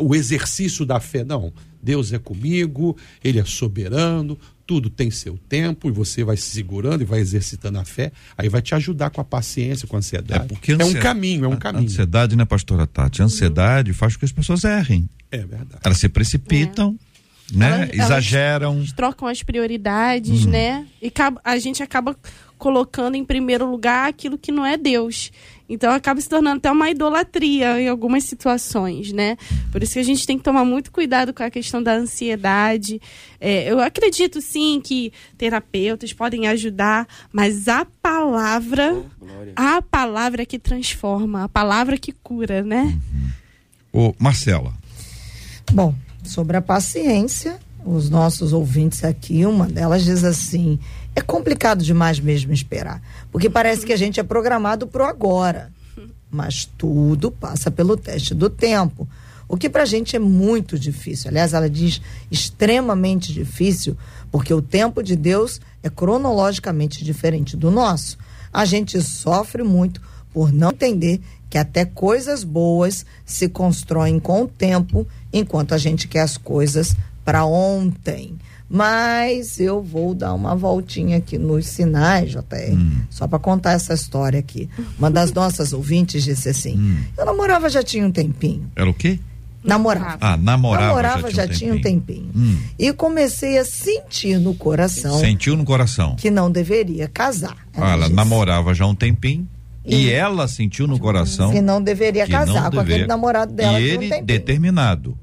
[0.00, 1.52] O exercício da fé, não.
[1.86, 7.02] Deus é comigo, Ele é soberano, tudo tem seu tempo e você vai se segurando
[7.02, 10.44] e vai exercitando a fé, aí vai te ajudar com a paciência, com a ansiedade.
[10.44, 11.84] É, porque ansiedade, é um caminho, é um caminho.
[11.84, 13.22] A ansiedade, né, pastora Tati?
[13.22, 15.08] A ansiedade faz com que as pessoas errem.
[15.30, 15.80] É verdade.
[15.84, 16.98] Elas se precipitam.
[17.12, 17.16] É.
[17.56, 17.90] Né?
[17.92, 18.74] Elas, Exageram.
[18.78, 20.50] Elas trocam as prioridades, uhum.
[20.50, 20.86] né?
[21.00, 21.12] E
[21.44, 22.16] a gente acaba
[22.58, 25.30] colocando em primeiro lugar aquilo que não é Deus.
[25.68, 29.36] Então acaba se tornando até uma idolatria em algumas situações, né?
[29.72, 33.00] Por isso que a gente tem que tomar muito cuidado com a questão da ansiedade.
[33.40, 40.58] É, eu acredito sim que terapeutas podem ajudar, mas a palavra, oh, a palavra que
[40.58, 42.96] transforma, a palavra que cura, né?
[43.92, 44.72] Ô, Marcela.
[45.72, 50.78] Bom, sobre a paciência, os nossos ouvintes aqui, uma delas diz assim:
[51.16, 53.02] é complicado demais mesmo esperar.
[53.32, 55.72] Porque parece que a gente é programado pro agora.
[56.30, 59.08] Mas tudo passa pelo teste do tempo.
[59.48, 61.30] O que para a gente é muito difícil.
[61.30, 63.96] Aliás, ela diz extremamente difícil,
[64.30, 68.18] porque o tempo de Deus é cronologicamente diferente do nosso.
[68.52, 70.02] A gente sofre muito
[70.34, 76.08] por não entender que até coisas boas se constroem com o tempo, enquanto a gente
[76.08, 76.94] quer as coisas
[77.24, 78.36] para ontem.
[78.68, 83.00] Mas eu vou dar uma voltinha aqui nos sinais, JR, hum.
[83.08, 84.68] só para contar essa história aqui.
[84.98, 86.98] Uma das nossas ouvintes disse assim: hum.
[87.16, 88.70] eu namorava já tinha um tempinho.
[88.74, 89.20] Era o quê?
[89.62, 90.18] Namorava.
[90.20, 90.86] Ah, namorava.
[90.86, 92.30] Namorava já, tinha, um tempinho.
[92.34, 92.56] Hum.
[92.78, 95.18] E comecei a sentir no coração.
[95.18, 96.14] Sentiu no coração.
[96.14, 97.56] Que não deveria casar.
[97.74, 99.48] Ela, ah, ela namorava já um tempinho.
[99.84, 103.80] E, e, ela sentiu no coração que não deveria casar não com aquele namorado dela.
[103.80, 105.16] E ele um determinado.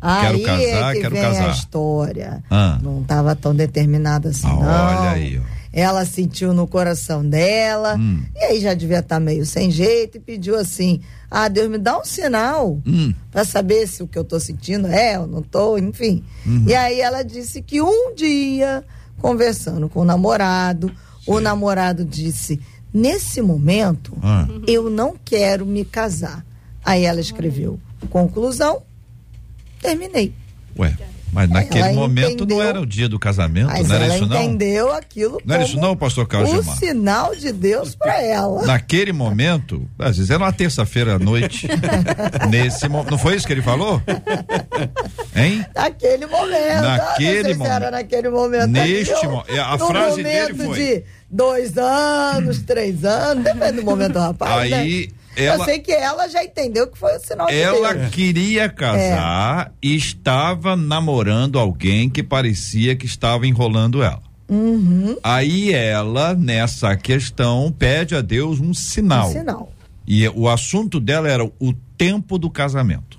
[0.00, 1.48] Aí quero casar, é que quero vem casar.
[1.48, 2.44] a história.
[2.50, 2.78] Ah.
[2.82, 4.60] Não estava tão determinada assim, Ah, não.
[5.00, 5.58] olha aí, ó.
[5.70, 8.22] Ela sentiu no coração dela, Hum.
[8.34, 11.98] e aí já devia estar meio sem jeito e pediu assim: Ah, Deus me dá
[11.98, 13.12] um sinal Hum.
[13.30, 16.24] para saber se o que eu tô sentindo é ou não tô, enfim.
[16.46, 16.64] Uhum.
[16.66, 18.82] E aí ela disse que um dia,
[19.20, 20.90] conversando com o namorado,
[21.26, 22.58] o namorado disse:
[22.92, 24.48] Nesse momento, Ah.
[24.66, 26.44] eu não quero me casar.
[26.82, 27.78] Aí ela escreveu:
[28.08, 28.82] Conclusão,
[29.80, 30.32] terminei.
[30.78, 30.94] Ué,
[31.32, 32.62] mas naquele Ela momento não entendeu.
[32.62, 34.42] era o dia do casamento, não era isso não?
[34.42, 36.76] entendeu aquilo Não era isso não, pastor Carlos o Gilmar?
[36.78, 38.64] sinal de Deus para ela.
[38.64, 41.68] Naquele momento, às vezes era uma terça-feira à noite.
[42.48, 44.00] nesse mo- Não foi isso que ele falou?
[45.36, 45.64] Hein?
[45.74, 46.82] Naquele momento.
[46.82, 47.90] Naquele não se era momento.
[47.92, 48.66] naquele momento.
[48.68, 53.72] Neste ali, mo- ou a frase dele momento foi- de dois anos, três anos, depende
[53.72, 54.72] do momento do rapaz.
[54.72, 55.17] Aí né?
[55.44, 58.10] Ela- Eu sei que ela já entendeu que foi o sinal de Ela Deus.
[58.14, 64.22] queria casar e estava namorando alguém que parecia que estava enrolando ela.
[64.48, 65.16] Uhum.
[65.22, 69.28] Aí ela, nessa questão, pede a Deus um sinal.
[69.28, 69.72] Um sinal.
[70.06, 73.18] E o assunto dela era o tempo do casamento.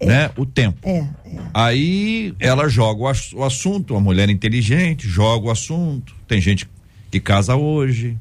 [0.00, 0.30] Né?
[0.36, 0.78] O tempo.
[0.82, 1.06] É, é.
[1.54, 6.14] Aí ela joga o, ass- o assunto, uma mulher inteligente, joga o assunto.
[6.28, 6.68] Tem gente
[7.10, 8.16] que casa hoje,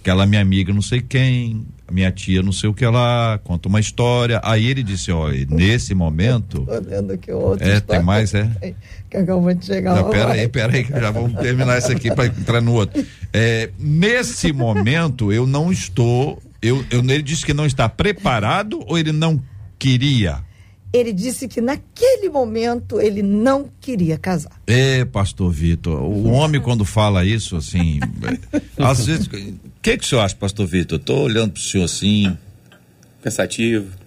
[0.00, 3.80] aquela minha amiga não sei quem, minha tia não sei o que lá, conta uma
[3.80, 4.40] história.
[4.42, 6.64] Aí ele disse, olha, nesse momento.
[6.64, 7.66] Tô vendo que outro.
[7.66, 8.74] É, tem mais, é?
[9.08, 9.94] Que acabou de chegar.
[9.94, 12.72] Não, uma pera aí, pera aí, que já vamos terminar isso aqui para entrar no
[12.74, 13.04] outro.
[13.32, 16.42] É, nesse momento, eu não estou.
[16.60, 19.40] Eu, eu, ele disse que não está preparado ou ele não
[19.78, 20.45] queria?
[20.96, 24.60] Ele disse que naquele momento ele não queria casar.
[24.66, 28.00] É, pastor Vitor, o homem quando fala isso, assim,
[28.78, 29.30] às vezes, o
[29.80, 30.98] que que o senhor acha, pastor Vitor?
[30.98, 32.36] Eu tô olhando pro senhor assim,
[33.26, 33.90] Pensativo.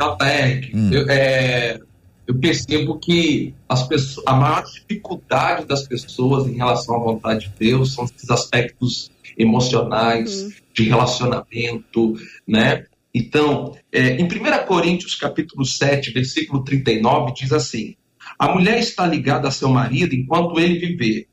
[0.00, 1.78] JR, eu, é,
[2.26, 7.52] eu percebo que as pessoas, a maior dificuldade das pessoas em relação à vontade de
[7.60, 9.08] Deus são esses aspectos
[9.38, 12.86] emocionais, de relacionamento, né?
[13.14, 17.96] Então, é, em 1 Coríntios capítulo 7, versículo 39, diz assim,
[18.38, 21.28] a mulher está ligada a seu marido enquanto ele viver,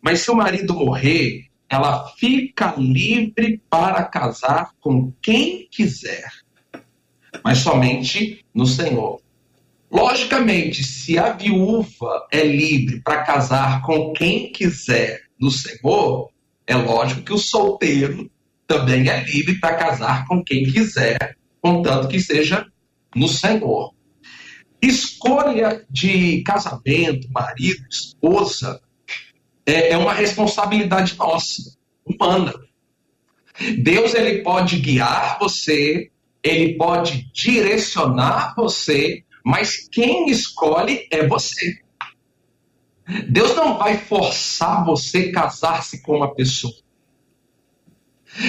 [0.00, 6.30] mas se o marido morrer, ela fica livre para casar com quem quiser
[7.42, 9.20] mas somente no Senhor.
[9.90, 16.30] Logicamente, se a viúva é livre para casar com quem quiser no Senhor,
[16.66, 18.30] é lógico que o solteiro
[18.68, 22.66] também é livre para casar com quem quiser, contanto que seja
[23.16, 23.94] no Senhor.
[24.80, 28.80] Escolha de casamento, marido, esposa,
[29.66, 32.54] é, é uma responsabilidade nossa, humana.
[33.78, 36.10] Deus ele pode guiar você,
[36.42, 41.80] ele pode direcionar você, mas quem escolhe é você.
[43.28, 46.74] Deus não vai forçar você a casar-se com uma pessoa.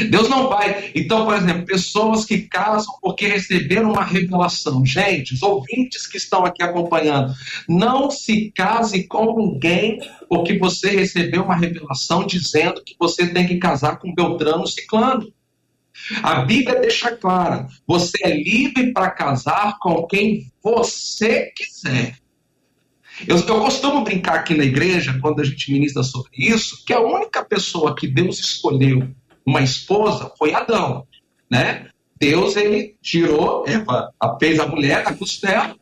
[0.10, 0.92] Deus não vai.
[0.96, 4.86] Então, por exemplo, pessoas que casam porque receberam uma revelação.
[4.86, 7.34] Gente, os ouvintes que estão aqui acompanhando,
[7.68, 13.58] não se case com ninguém porque você recebeu uma revelação dizendo que você tem que
[13.58, 15.32] casar com Beltrano Ciclano.
[16.22, 22.16] A Bíblia deixa clara: você é livre para casar com quem você quiser.
[23.28, 27.02] Eu, eu, costumo brincar aqui na igreja, quando a gente ministra sobre isso, que a
[27.02, 29.10] única pessoa que Deus escolheu
[29.50, 31.06] uma esposa foi Adão,
[31.50, 31.88] né?
[32.20, 35.76] Deus ele tirou Eva, fez a mulher da costela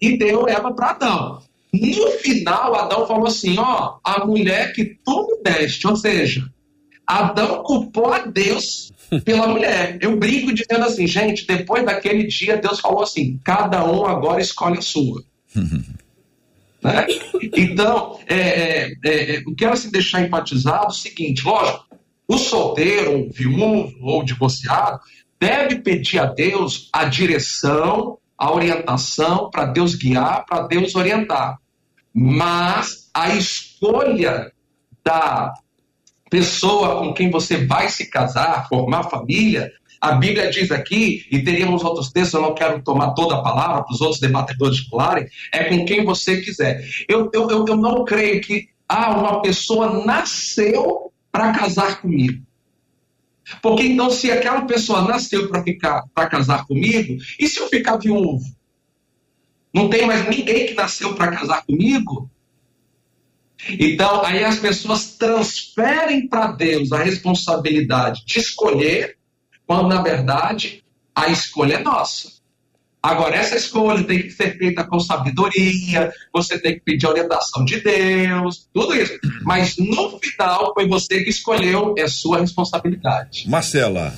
[0.00, 1.42] e deu Eva para Adão.
[1.72, 6.50] No final, Adão falou assim: ó, a mulher que tu me deste, ou seja,
[7.06, 8.92] Adão culpou a Deus
[9.24, 9.98] pela mulher.
[10.00, 14.78] Eu brinco dizendo assim, gente, depois daquele dia, Deus falou assim: cada um agora escolhe
[14.78, 15.22] a sua.
[16.82, 17.06] né?
[17.54, 21.86] Então, é, é, é, eu quero assim, deixar enfatizado o seguinte: lógico,
[22.28, 25.00] o solteiro, ou viúvo, ou divorciado,
[25.40, 31.58] deve pedir a Deus a direção, a orientação, para Deus guiar, para Deus orientar.
[32.12, 34.52] Mas a escolha
[35.04, 35.54] da
[36.30, 39.70] pessoa com quem você vai se casar, formar família,
[40.00, 43.82] a Bíblia diz aqui, e teríamos outros textos, eu não quero tomar toda a palavra
[43.82, 46.84] para os outros debatedores falarem, é com quem você quiser.
[47.08, 52.42] Eu, eu, eu, eu não creio que ah, uma pessoa nasceu para casar comigo.
[53.60, 57.98] Porque então, se aquela pessoa nasceu para ficar para casar comigo, e se eu ficar
[57.98, 58.44] viúvo?
[59.72, 62.30] Não tem mais ninguém que nasceu para casar comigo?
[63.68, 69.18] Então, aí as pessoas transferem para Deus a responsabilidade de escolher,
[69.66, 70.82] quando na verdade
[71.14, 72.32] a escolha é nossa.
[73.06, 77.80] Agora, essa escolha tem que ser feita com sabedoria, você tem que pedir orientação de
[77.80, 79.16] Deus, tudo isso.
[79.42, 83.48] Mas no final foi você que escolheu, é sua responsabilidade.
[83.48, 84.12] Marcela.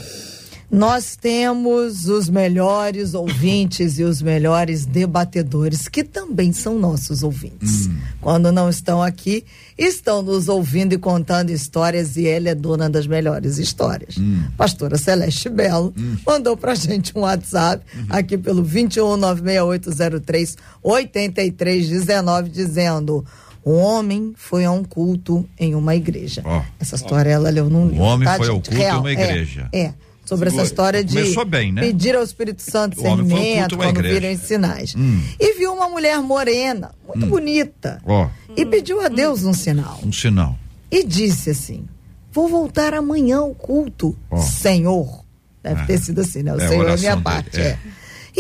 [0.71, 7.87] Nós temos os melhores ouvintes e os melhores debatedores, que também são nossos ouvintes.
[7.87, 7.97] Hum.
[8.21, 9.47] Quando não estão aqui,
[9.79, 14.19] estão nos ouvindo e contando histórias, e ele é dona das melhores histórias.
[14.19, 14.43] Hum.
[14.59, 16.19] Pastora Celeste Belo hum.
[16.27, 18.05] mandou pra gente um WhatsApp uhum.
[18.11, 23.25] aqui pelo 2196803 8319 dizendo.
[23.65, 26.43] Um homem foi a um culto em uma igreja.
[26.45, 27.35] Oh, Essa história oh.
[27.35, 28.03] ela leu num livro.
[28.03, 28.55] Um homem tá, foi gente?
[28.55, 28.97] ao culto Real.
[28.97, 29.69] em uma igreja.
[29.73, 29.81] É.
[29.81, 29.95] é
[30.29, 31.81] sobre essa história de bem, né?
[31.81, 34.95] pedir ao Espírito Santo discernimento quando virem sinais.
[34.95, 35.23] Hum.
[35.41, 37.31] E viu uma mulher morena, muito hum.
[37.31, 38.27] bonita, oh.
[38.55, 39.99] e pediu a Deus um sinal.
[40.05, 40.59] Um sinal.
[40.91, 41.87] E disse assim:
[42.31, 44.37] Vou voltar amanhã ao culto, oh.
[44.37, 45.25] Senhor.
[45.63, 45.87] Deve ah.
[45.87, 46.53] ter sido assim, né?
[46.53, 47.59] O é, Senhor é minha parte.
[47.59, 47.63] É.
[47.63, 47.79] é.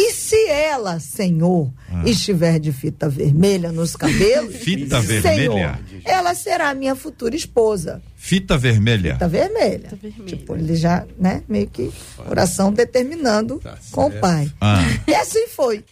[0.01, 2.05] E se ela, Senhor, ah.
[2.07, 8.01] estiver de fita vermelha nos cabelos, fita vermelha, ela será minha futura esposa.
[8.17, 9.15] Fita vermelha.
[9.15, 9.89] Fita vermelha.
[9.91, 10.25] Fita vermelha.
[10.25, 11.91] Tipo, ele já, né, meio que
[12.31, 14.49] oração determinando tá com o pai.
[14.61, 14.85] Ah.
[15.05, 15.85] E assim foi.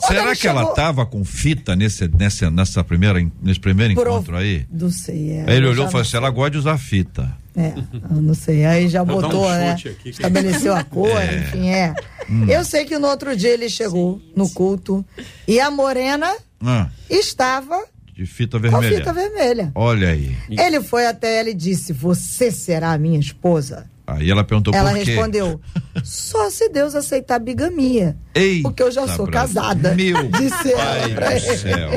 [0.00, 0.60] Quando Será que chegou...
[0.60, 4.10] ela estava com fita nesse, nesse, nessa primeira, nesse primeiro Pro...
[4.10, 4.66] encontro aí?
[4.70, 5.32] Não sei.
[5.32, 7.36] É, aí ele olhou e falou assim: ela gosta de usar fita.
[7.54, 7.74] É,
[8.10, 8.64] eu não sei.
[8.64, 9.72] Aí já botou, um né?
[9.72, 9.96] Aqui.
[10.06, 11.36] Estabeleceu a cor, é.
[11.36, 11.94] enfim, é.
[12.28, 12.46] Hum.
[12.48, 14.32] Eu sei que no outro dia ele chegou Sim.
[14.36, 15.04] no culto
[15.46, 16.32] e a morena
[16.64, 16.88] ah.
[17.08, 17.84] estava
[18.14, 18.90] de fita vermelha.
[18.90, 19.72] Com fita vermelha.
[19.74, 20.36] Olha aí.
[20.50, 23.90] Ele foi até ela e disse: Você será minha esposa?
[24.14, 25.12] Aí ela perguntou ela por quê.
[25.12, 25.60] Ela respondeu:
[26.02, 28.16] Só se Deus aceitar a bigamia.
[28.34, 29.94] Eita porque eu já sou casada.
[29.94, 31.90] Meu disse pai ela do céu.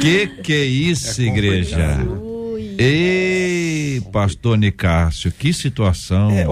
[0.00, 1.98] que que é isso, é igreja?
[2.78, 6.30] Ei, pastor Nicásio, que situação.
[6.30, 6.46] É,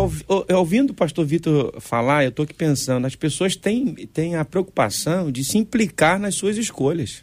[0.54, 5.30] ouvindo o pastor Vitor falar, eu estou aqui pensando, as pessoas têm, têm a preocupação
[5.30, 7.22] de se implicar nas suas escolhas.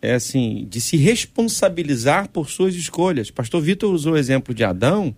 [0.00, 3.30] É assim, de se responsabilizar por suas escolhas.
[3.30, 5.14] Pastor Vitor usou o exemplo de Adão.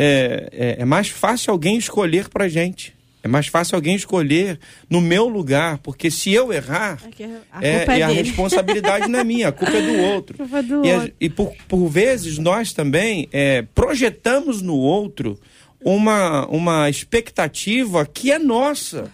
[0.00, 2.96] É, é, é mais fácil alguém escolher para gente.
[3.20, 7.02] É mais fácil alguém escolher no meu lugar, porque se eu errar,
[7.50, 10.36] a é, é, é a responsabilidade não é minha, a culpa é do outro.
[10.40, 11.12] É do e, outro.
[11.20, 15.38] e por, por vezes nós também é, projetamos no outro
[15.84, 19.10] uma, uma expectativa que é nossa.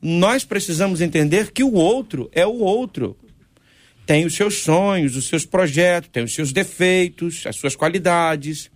[0.00, 3.16] Nós precisamos entender que o outro é o outro.
[4.06, 8.70] Tem os seus sonhos, os seus projetos, tem os seus defeitos, as suas qualidades.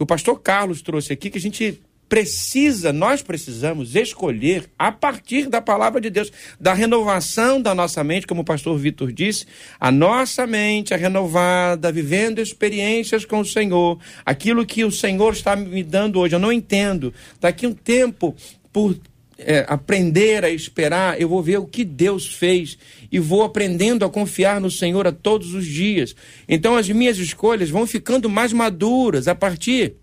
[0.00, 1.78] O pastor Carlos trouxe aqui que a gente
[2.08, 8.26] precisa, nós precisamos escolher a partir da palavra de Deus, da renovação da nossa mente,
[8.26, 9.46] como o pastor Vitor disse,
[9.78, 15.54] a nossa mente é renovada, vivendo experiências com o Senhor, aquilo que o Senhor está
[15.54, 17.12] me dando hoje, eu não entendo.
[17.38, 18.34] Daqui um tempo,
[18.72, 18.96] por
[19.44, 22.78] é, aprender a esperar, eu vou ver o que Deus fez
[23.10, 26.14] e vou aprendendo a confiar no Senhor a todos os dias.
[26.48, 29.94] Então as minhas escolhas vão ficando mais maduras a partir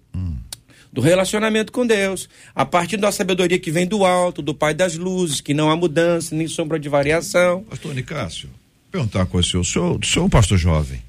[0.98, 4.96] do relacionamento com Deus, a partir da sabedoria que vem do alto, do Pai das
[4.96, 7.64] luzes, que não há mudança nem sombra de variação.
[7.70, 8.50] Pastor Nicásio,
[8.92, 11.00] perguntar uma coisa, o senhor, senhor é um pastor jovem,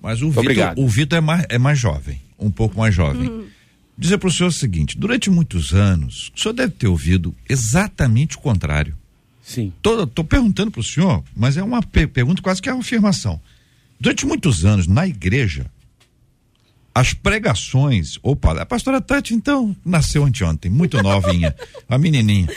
[0.00, 3.28] mas o Vitor, o Vitor é mais, é mais jovem, um pouco mais jovem.
[3.28, 3.46] Uhum.
[3.98, 8.36] Dizer para o senhor o seguinte: durante muitos anos, o senhor deve ter ouvido exatamente
[8.36, 8.94] o contrário.
[9.42, 9.72] Sim.
[9.76, 13.40] Estou perguntando para o senhor, mas é uma pergunta quase que é uma afirmação.
[13.98, 15.70] Durante muitos anos, na igreja,
[16.94, 21.54] as pregações, opa, a pastora Tati então nasceu anteontem, muito novinha,
[21.88, 22.48] a menininha.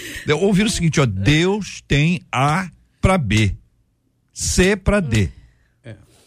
[0.42, 2.70] Ouviram o seguinte, ó, Deus tem A
[3.00, 3.56] para B,
[4.34, 5.30] C para D.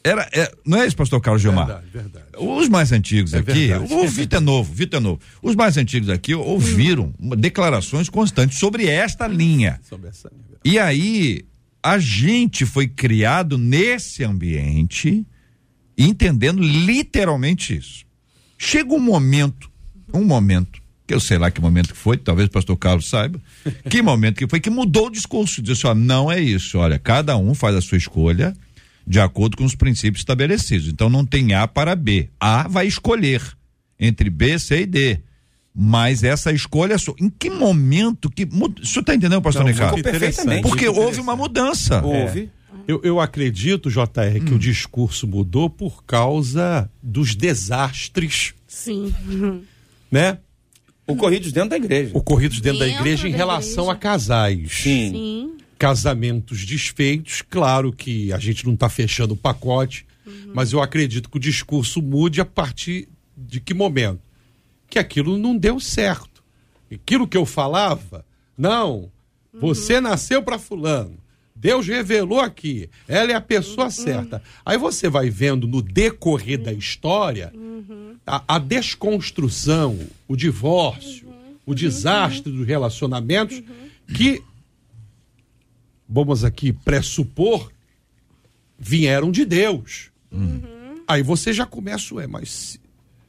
[0.05, 1.67] Era, é, não é isso, pastor Carlos Gilmar?
[1.67, 2.27] Verdade, verdade.
[2.37, 3.95] Os mais antigos é aqui, verdade.
[3.95, 5.21] o Vitor é novo, Vitor é novo.
[5.41, 9.81] Os mais antigos aqui ouviram declarações constantes sobre esta linha.
[9.89, 10.59] Sobre essa linha.
[10.65, 11.45] E aí,
[11.83, 15.25] a gente foi criado nesse ambiente
[15.97, 18.05] entendendo literalmente isso.
[18.59, 19.71] Chega um momento,
[20.13, 23.41] um momento, que eu sei lá que momento que foi, talvez o pastor Carlos saiba,
[23.89, 27.37] que momento que foi que mudou o discurso, disse, ó, não é isso, olha, cada
[27.37, 28.55] um faz a sua escolha
[29.07, 30.89] de acordo com os princípios estabelecidos.
[30.89, 32.29] Então não tem A para B.
[32.39, 33.43] A vai escolher
[33.99, 35.21] entre B, C e D.
[35.75, 38.45] Mas essa escolha, em que momento que.
[38.45, 40.03] O senhor está entendendo, pastor Ricardo?
[40.03, 40.63] Perfeitamente.
[40.63, 42.05] Porque houve uma mudança.
[42.05, 42.51] Houve.
[42.59, 42.63] É.
[42.87, 44.57] Eu, eu acredito, JR, que hum.
[44.57, 48.55] o discurso mudou por causa dos desastres.
[48.67, 49.13] Sim.
[50.11, 50.37] Né?
[51.07, 52.11] Ocorridos dentro da igreja.
[52.13, 53.93] Ocorridos dentro, dentro da igreja em relação igreja.
[53.93, 54.73] a casais.
[54.73, 55.11] Sim.
[55.11, 55.57] Sim.
[55.83, 57.43] Casamentos desfeitos.
[57.43, 60.53] Claro que a gente não está fechando o pacote, uhum.
[60.55, 64.21] mas eu acredito que o discurso mude a partir de que momento?
[64.89, 66.41] Que aquilo não deu certo.
[66.93, 68.25] Aquilo que eu falava,
[68.57, 69.11] não,
[69.61, 71.19] Você nasceu para fulano.
[71.55, 72.89] Deus revelou aqui.
[73.07, 73.91] Ela é a pessoa Uhum.
[73.91, 74.43] certa.
[74.65, 78.15] Aí você vai vendo no decorrer da história Uhum.
[78.27, 81.57] a, a desconstrução, o divórcio, Uhum.
[81.67, 83.63] o desastre dos relacionamentos
[84.15, 84.43] que,
[86.13, 87.71] vamos aqui pressupor,
[88.79, 90.11] vieram de Deus.
[90.31, 90.63] Uhum.
[91.07, 92.81] Aí você já começa, ué, mas se,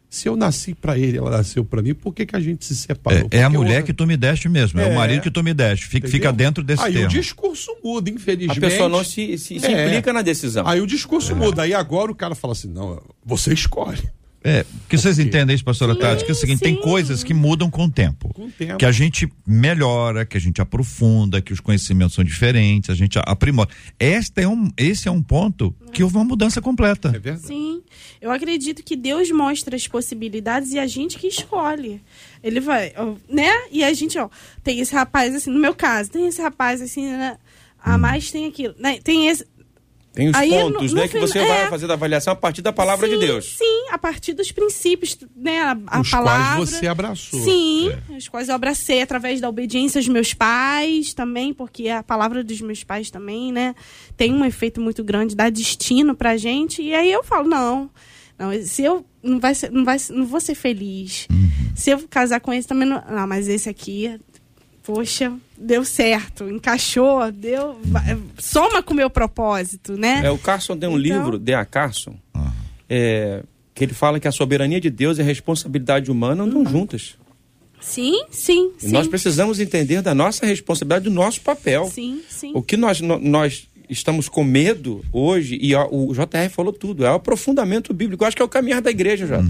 [0.09, 2.75] se eu nasci para ele, ela nasceu para mim, por que, que a gente se
[2.75, 3.27] separou?
[3.31, 4.91] É, é a mulher eu- que tu me deste mesmo, é, É.
[4.91, 5.87] o marido que tu me deste.
[5.87, 7.07] Fica, fica dentro desse Aí termo.
[7.07, 8.59] o discurso muda, A infelizmente.
[8.59, 9.85] pessoa não se, se, se É.
[9.87, 10.67] implica na decisão.
[10.67, 11.63] Aí o discurso muda.
[11.63, 14.03] Aí agora o cara fala assim: não, você escolhe.
[14.43, 16.81] É, que vocês entendem isso, pastora Tati, que é o seguinte, tem sim.
[16.81, 18.33] coisas que mudam com o tempo.
[18.33, 18.77] Com o tempo.
[18.77, 23.17] Que a gente melhora, que a gente aprofunda, que os conhecimentos são diferentes, a gente
[23.19, 23.69] aprimora.
[23.97, 27.09] Esta é um, esse é um ponto que houve uma mudança completa.
[27.15, 27.47] É verdade.
[27.47, 27.81] Sim,
[28.21, 32.01] eu acredito que Deus mostra as possibilidades e a gente que escolhe.
[32.43, 32.91] Ele vai,
[33.29, 33.49] né?
[33.71, 34.29] E a gente, ó,
[34.61, 37.37] tem esse rapaz assim, no meu caso, tem esse rapaz assim, né?
[37.83, 38.97] A mais tem aquilo, né?
[39.03, 39.45] Tem esse.
[40.13, 41.69] Tem os Aí, pontos, no- no né, que você final- vai é.
[41.69, 43.55] fazer da avaliação a partir da palavra sim, de Deus.
[43.57, 45.59] Sim, a partir dos princípios, né?
[45.59, 46.57] A, a Os palavra.
[46.57, 47.39] quais você abraçou.
[47.43, 48.17] Sim, É.
[48.17, 52.61] os quais eu abracei através da obediência aos meus pais também, porque a palavra dos
[52.61, 53.73] meus pais também, né,
[54.15, 56.81] tem um efeito muito grande, dá destino pra gente.
[56.83, 57.89] E aí eu falo, não,
[58.37, 61.27] não, se eu não vai ser, não vai, ser- não vou ser feliz.
[61.31, 61.49] Uhum.
[61.75, 64.19] Se eu casar com esse também não, não, mas esse aqui,
[64.83, 65.33] poxa,
[65.63, 67.79] deu certo, encaixou, deu,
[68.37, 70.21] soma com o meu propósito, né?
[70.25, 71.65] É, o Carson tem um Então- livro, D.A.
[71.65, 72.15] Carson,
[72.89, 73.43] é,
[73.73, 77.15] que ele fala que a soberania de Deus e a responsabilidade humana andam juntas.
[77.81, 78.91] Sim, sim, sim.
[78.91, 81.85] nós precisamos entender da nossa responsabilidade, do nosso papel.
[81.87, 82.51] Sim, sim.
[82.55, 87.15] O que nós, nós estamos com medo hoje, e o JR falou tudo, é o
[87.15, 88.23] aprofundamento bíblico.
[88.23, 89.41] Eu acho que é o caminhar da igreja já.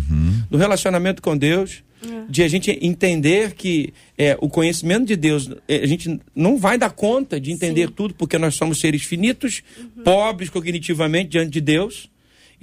[0.50, 1.84] Do relacionamento com Deus,
[2.30, 6.78] de a gente entender que é, o conhecimento de Deus, é, a gente não vai
[6.78, 9.64] dar conta de entender tudo, porque nós somos seres finitos,
[10.04, 12.10] pobres cognitivamente diante de Deus.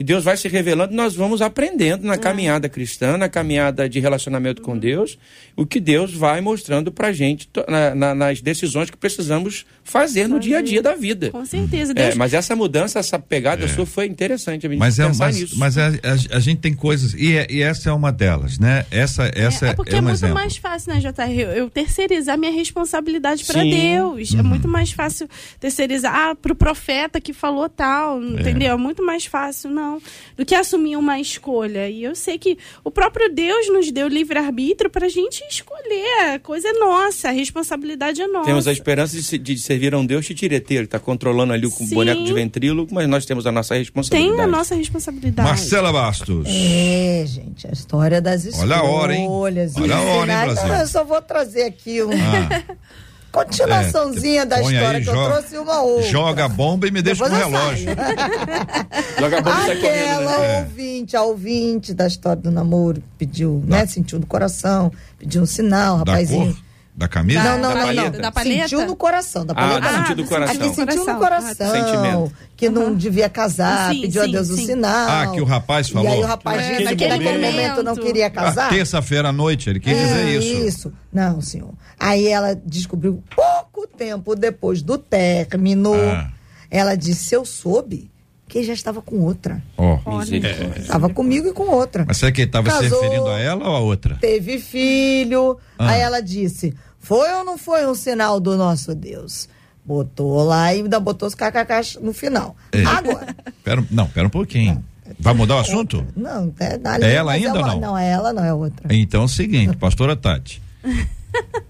[0.00, 4.00] E Deus vai se revelando, e nós vamos aprendendo na caminhada cristã, na caminhada de
[4.00, 5.18] relacionamento com Deus,
[5.54, 10.40] o que Deus vai mostrando pra gente na- na- nas decisões que precisamos fazer no
[10.40, 11.30] dia a dia da vida.
[11.30, 11.92] Com certeza.
[11.92, 15.24] É, Deus, mas essa mudança, essa pegada sua foi interessante a gente Mas, é, pensar
[15.26, 15.58] mas, nisso.
[15.58, 18.86] mas a, a- a gente tem coisas, e, é- e essa é uma delas, né?
[18.90, 20.34] Essa, essa é, é porque é é, um muito exemplo.
[20.34, 21.38] mais fácil, né, JR?
[21.38, 23.60] Eu, eu terceirizar minha responsabilidade para.
[23.62, 24.30] Deus.
[24.32, 24.40] Uhum.
[24.40, 25.28] É muito mais fácil
[25.58, 28.72] terceirizar ah, pro profeta que falou tal, entendeu?
[28.72, 29.89] É muito mais fácil, não,
[30.36, 31.88] do que assumir uma escolha.
[31.88, 36.34] E eu sei que o próprio Deus nos deu livre-arbítrio pra gente escolher.
[36.34, 38.46] A coisa é nossa, a responsabilidade é nossa.
[38.46, 41.84] Temos a esperança de, de servir a um Deus titireteiro, que está controlando ali com
[41.84, 41.94] o Sim.
[41.94, 44.36] boneco de ventríloco, mas nós temos a nossa responsabilidade.
[44.36, 45.48] Tem a nossa responsabilidade.
[45.48, 46.46] Marcela Bastos.
[46.46, 48.70] É, gente, a história das escolhas.
[48.70, 49.26] Olha a hora, hein?
[49.28, 50.54] Olha a hora, hein.
[50.54, 50.74] Brasil?
[50.74, 52.76] Eu só vou trazer aqui um Ah,
[53.32, 56.10] continuaçãozinha da põe história aí, que eu joga- trouxe uma outra.
[56.10, 57.86] joga a bomba e me deixa com o Depois eu relógio.
[59.20, 59.84] Joga a e sai correndo,
[60.28, 60.56] Aquela né?
[60.56, 60.60] É.
[60.60, 63.86] ouvinte, a ouvinte da história do namoro, pediu, né?
[63.86, 66.46] Sentiu no coração, pediu um sinal, Da rapazinho.
[66.54, 66.62] cor?
[66.94, 67.42] Da camisa?
[67.42, 67.86] Não, não, Da não, não.
[67.86, 68.18] palheta?
[68.18, 68.62] Da paleta?
[68.62, 69.80] Sentiu no coração, da Ah, paleta.
[69.80, 69.98] do não.
[70.00, 70.56] sentido do coração.
[70.66, 71.70] Aqui sentiu no coração.
[71.72, 72.32] Sentimento.
[72.56, 74.66] Que não devia casar, Sim, pediu a sim, Deus o sim.
[74.66, 75.08] sinal.
[75.08, 76.10] Ah, que o rapaz falou?
[76.10, 77.82] E aí o rapaz É, disse que naquele momento, momento.
[77.84, 78.68] não queria Ah, casar.
[78.70, 80.66] Terça-feira à noite, ele quis dizer isso.
[80.66, 80.92] Isso.
[81.12, 81.72] Não, senhor.
[81.98, 85.94] Aí ela descobriu pouco tempo depois do término.
[85.94, 86.30] Ah.
[86.70, 88.10] Ela disse: Eu soube
[88.50, 89.62] que já estava com outra.
[89.78, 89.98] Ó.
[90.18, 90.80] Misericórdia.
[90.80, 92.04] Estava comigo e com outra.
[92.06, 94.16] Mas será que ele estava se referindo a ela ou a outra?
[94.20, 95.56] Teve filho.
[95.78, 95.90] Ah.
[95.90, 99.48] Aí ela disse: Foi ou não foi um sinal do nosso Deus?
[99.84, 102.56] Botou lá e ainda botou os kkk no final.
[102.72, 102.84] É.
[102.84, 103.34] Agora.
[103.64, 104.84] Pera, não, pera um pouquinho.
[105.18, 106.04] Vai mudar o assunto?
[106.16, 107.80] Não, é, É ela ainda ou uma- não?
[107.80, 108.86] Não, é ela, não é outra.
[108.94, 110.60] Então é o seguinte, pastora Tati.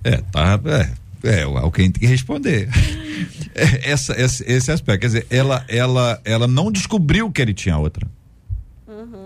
[0.02, 0.58] É, tá.
[0.64, 0.88] É,
[1.24, 2.68] é alguém tem que responder.
[3.52, 5.00] É, essa, esse, esse aspecto.
[5.00, 8.08] Quer dizer, ela, ela, ela não descobriu que ele tinha outra.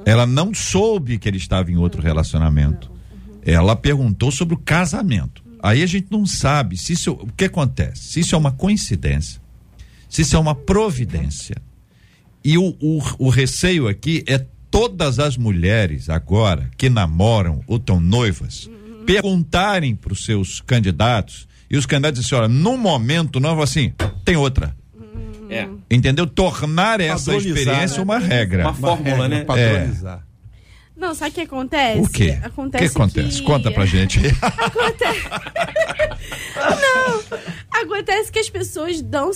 [0.05, 2.91] Ela não soube que ele estava em outro relacionamento.
[3.45, 5.45] Ela perguntou sobre o casamento.
[5.63, 7.13] Aí a gente não sabe se isso.
[7.13, 8.03] O que acontece?
[8.03, 9.41] Se isso é uma coincidência,
[10.09, 11.57] se isso é uma providência.
[12.43, 18.01] E o, o, o receio aqui é todas as mulheres agora que namoram ou estão
[18.01, 18.69] noivas
[19.07, 23.93] perguntarem para os seus candidatos e os candidatos dizem assim, olha, no momento novo assim,
[24.25, 24.77] tem outra.
[25.51, 25.67] É.
[25.91, 26.25] Entendeu?
[26.25, 28.05] Tornar essa experiência né?
[28.05, 28.63] uma regra.
[28.63, 29.43] Uma fórmula, né?
[29.43, 30.25] Padronizar.
[30.97, 32.01] Não, sabe o que acontece?
[32.01, 32.39] O quê?
[32.45, 33.39] Acontece o que acontece?
[33.41, 34.21] que- Conta pra gente.
[34.41, 35.25] Acontece
[38.33, 39.31] que as pessoas dão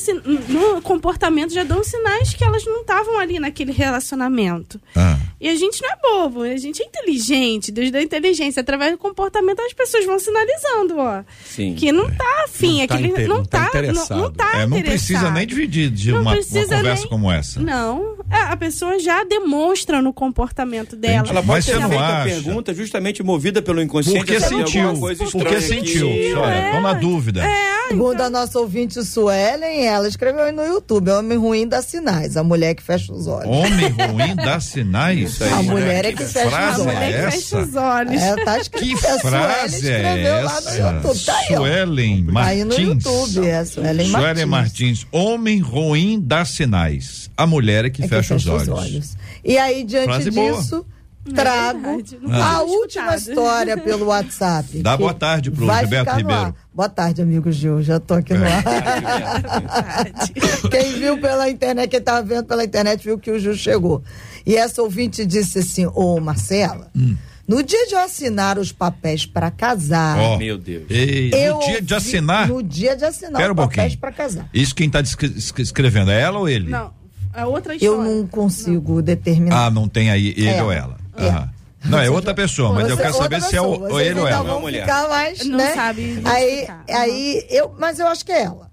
[0.49, 4.81] no comportamento já dão sinais que elas não estavam ali naquele relacionamento.
[4.97, 5.17] Ah.
[5.41, 7.71] E a gente não é bobo, a gente é inteligente.
[7.71, 8.61] Deus dá inteligência.
[8.61, 11.23] Através do comportamento as pessoas vão sinalizando, ó.
[11.45, 11.75] Sim.
[11.75, 14.19] Que não tá afim, Não tá aquele não, não tá tá, não, interessado.
[14.21, 17.61] não tá É, não precisa nem dividir de Não uma, uma conversa nem- como essa.
[17.61, 21.29] Não, é, a pessoa já demonstra no comportamento dela.
[21.29, 24.19] Ela Mas pode você ter não feito a pergunta justamente movida pelo inconsciente.
[24.19, 24.95] Porque sentiu.
[25.33, 26.09] Porque sentiu.
[26.41, 26.73] Olha, É.
[26.75, 27.43] tô na dúvida.
[27.89, 32.45] Segundo a nossa ouvinte Suelen, ela escreveu aí no YouTube: Homem ruim dá sinais, a
[32.45, 33.47] mulher que fecha os olhos.
[33.51, 35.41] Homem ruim dá sinais.
[35.43, 35.53] aí.
[35.53, 36.95] A mulher é que fecha os frase a olhos.
[36.95, 37.59] mulher é que fecha essa?
[37.59, 38.23] os olhos.
[38.23, 38.99] É, tá escrito.
[39.01, 40.79] Que a Suelen frase é escreveu lá no essa?
[40.79, 41.25] YouTube.
[41.25, 41.57] Tá aí, ó.
[41.57, 43.05] Suelen Tá aí no Martins.
[43.05, 44.11] YouTube, é Suelen Martins.
[44.21, 45.07] Suelen Martins.
[45.11, 47.31] Homem ruim dá sinais.
[47.37, 49.17] A mulher é que, É que fecha, os, olhos.
[49.45, 50.61] E aí, diante Frase boa.
[50.61, 50.98] disso, é
[51.35, 54.79] trago verdade, não a última história pelo WhatsApp.
[54.83, 56.41] Dá boa tarde pro vai Gilberto no Ribeiro.
[56.43, 56.55] ar.
[56.75, 57.83] Boa tarde, amigo Gil.
[57.83, 58.53] Já tô aqui no É.
[58.53, 58.65] ar.
[60.71, 64.03] Quem viu pela internet, quem tava vendo pela internet, viu que o Gil chegou.
[64.47, 67.17] E essa ouvinte disse assim: Ô Marcela, Hum.
[67.47, 70.19] no dia de eu assinar os papéis para casar.
[70.19, 70.85] Ó, Meu Deus.
[70.91, 72.49] ei, no dia de assinar.
[72.49, 74.49] No dia de assinar Pera os um papéis para casar.
[74.53, 76.71] Isso quem tá escrevendo é ela ou ele?
[76.71, 76.93] Não,
[77.35, 77.95] é outra história.
[77.95, 79.67] Eu não consigo determinar.
[79.67, 80.63] Ah, não tem aí ele É.
[80.63, 80.98] ou ela.
[81.27, 81.51] Aham.
[81.85, 83.91] Não, é outra pessoa, mas eu Você- quero saber outra se é o, pessoa.
[83.93, 84.49] ou ele ou ainda ela.
[84.51, 84.81] vão mulher.
[84.83, 85.75] ficar mais, Não né?
[85.75, 88.69] sabe Aí, aí eu, mas eu acho que é ela.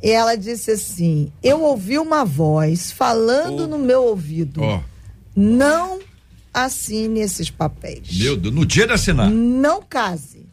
[0.00, 3.66] E ela disse assim: Eu ouvi uma voz falando Oh.
[3.66, 4.62] no meu ouvido.
[4.62, 4.80] Ó,
[5.34, 5.98] Não
[6.54, 8.16] assine esses papéis.
[8.18, 9.28] meu Deus, no dia de assinar.
[9.30, 10.46] Não case.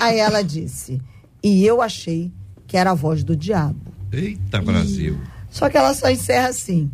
[0.00, 1.00] Aí ela disse:
[1.42, 2.30] E eu achei
[2.68, 3.92] que era a voz do diabo.
[4.12, 5.18] Eita, Brasil.
[5.50, 6.88] Só que ela só encerra assim: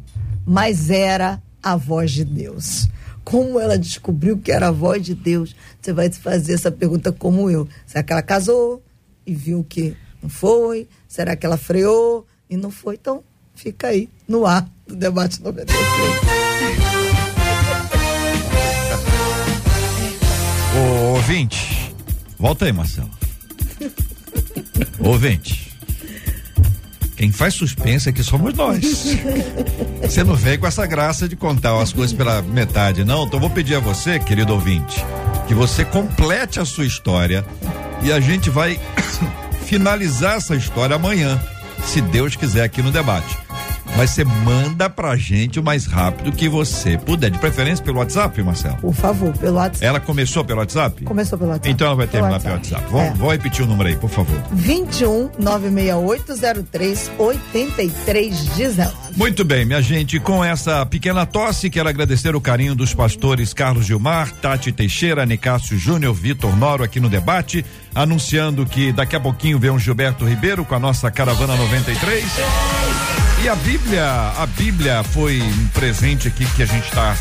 [0.47, 2.89] Mas era a voz de Deus.
[3.29, 5.55] Como ela descobriu que era a voz de Deus?
[5.79, 7.69] Você vai se fazer essa pergunta como eu.
[7.85, 8.83] Será que ela casou
[9.27, 10.89] e viu que não foi?
[11.07, 12.95] Será que ela freou e não foi?
[12.95, 13.23] Então,
[13.55, 15.79] fica aí no ar do debate 93.
[20.75, 21.95] Ô, ouvinte,
[22.39, 23.11] volta aí, Marcelo.
[25.05, 25.68] ouvinte.
[27.19, 29.17] Quem faz suspense aqui somos nós.
[30.03, 33.25] Você não vem com essa graça de contar as coisas pela metade, não.
[33.25, 35.05] Então vou pedir a você, querido ouvinte,
[35.49, 37.45] que você complete a sua história
[38.03, 38.81] e a gente vai
[39.67, 41.43] finalizar essa história amanhã,
[41.85, 43.37] se Deus quiser, aqui no debate.
[43.99, 48.41] Mas você manda pra gente o mais rápido que você puder, de preferência pelo WhatsApp,
[48.45, 48.77] Marcelo.
[48.77, 49.85] Por favor, pelo WhatsApp.
[49.85, 51.03] Ela começou pelo WhatsApp?
[51.05, 51.69] Começou pelo WhatsApp.
[51.69, 52.85] Então ela vai Pelo terminar pelo WhatsApp.
[52.93, 53.15] Vamos, É.
[53.15, 54.41] vamos repetir o número aí, por favor.
[54.53, 58.93] 21 96803 8319.
[59.17, 63.85] Muito bem, minha gente, com essa pequena tosse, quero agradecer o carinho dos pastores Carlos
[63.85, 69.59] Gilmar, Tati Teixeira, Nicásio Júnior, Vitor Noro aqui no debate, anunciando que daqui a pouquinho
[69.59, 72.25] vem o Gilberto Ribeiro com a nossa Caravana 93.
[73.43, 74.05] E a Bíblia,
[74.37, 77.17] a Bíblia foi um presente aqui que a gente está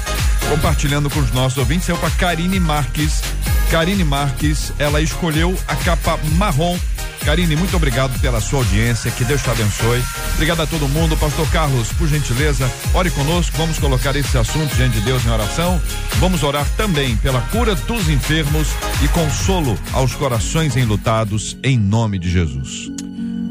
[0.50, 3.22] compartilhando com os nossos ouvintes, saiu para Karine Marques.
[3.70, 6.78] Karine Marques, ela escolheu a capa marrom.
[7.24, 10.02] Karine, muito obrigado pela sua audiência, que Deus te abençoe.
[10.34, 11.16] Obrigado a todo mundo.
[11.18, 15.80] Pastor Carlos, por gentileza, ore conosco, vamos colocar esse assunto diante de Deus em oração.
[16.20, 18.70] Vamos orar também pela cura dos enfermos
[19.04, 22.90] e consolo aos corações enlutados, em nome de Jesus.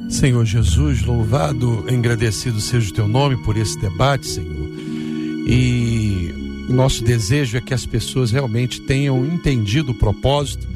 [0.08, 4.68] Senhor Jesus, louvado, agradecido seja o teu nome por esse debate, Senhor.
[5.48, 10.66] E nosso desejo é que as pessoas realmente tenham entendido o propósito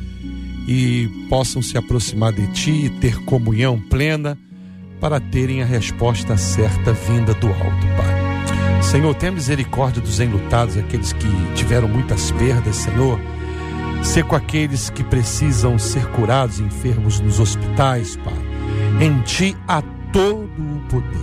[0.66, 4.36] e possam se aproximar de ti e ter comunhão plena
[5.00, 8.82] para terem a resposta certa vinda do alto, Pai.
[8.82, 13.20] Senhor, tenha misericórdia dos enlutados, aqueles que tiveram muitas perdas, Senhor.
[14.02, 18.49] Ser com aqueles que precisam ser curados, enfermos nos hospitais, Pai.
[19.00, 21.20] Em Ti há todo o poder.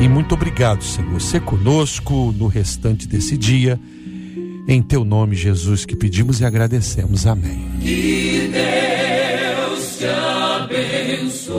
[0.00, 1.20] E muito obrigado, Senhor.
[1.20, 3.78] Ser conosco no restante desse dia.
[4.66, 7.26] Em Teu nome, Jesus, que pedimos e agradecemos.
[7.26, 7.68] Amém.
[7.80, 10.06] Que Deus te
[11.26, 11.50] abençoe.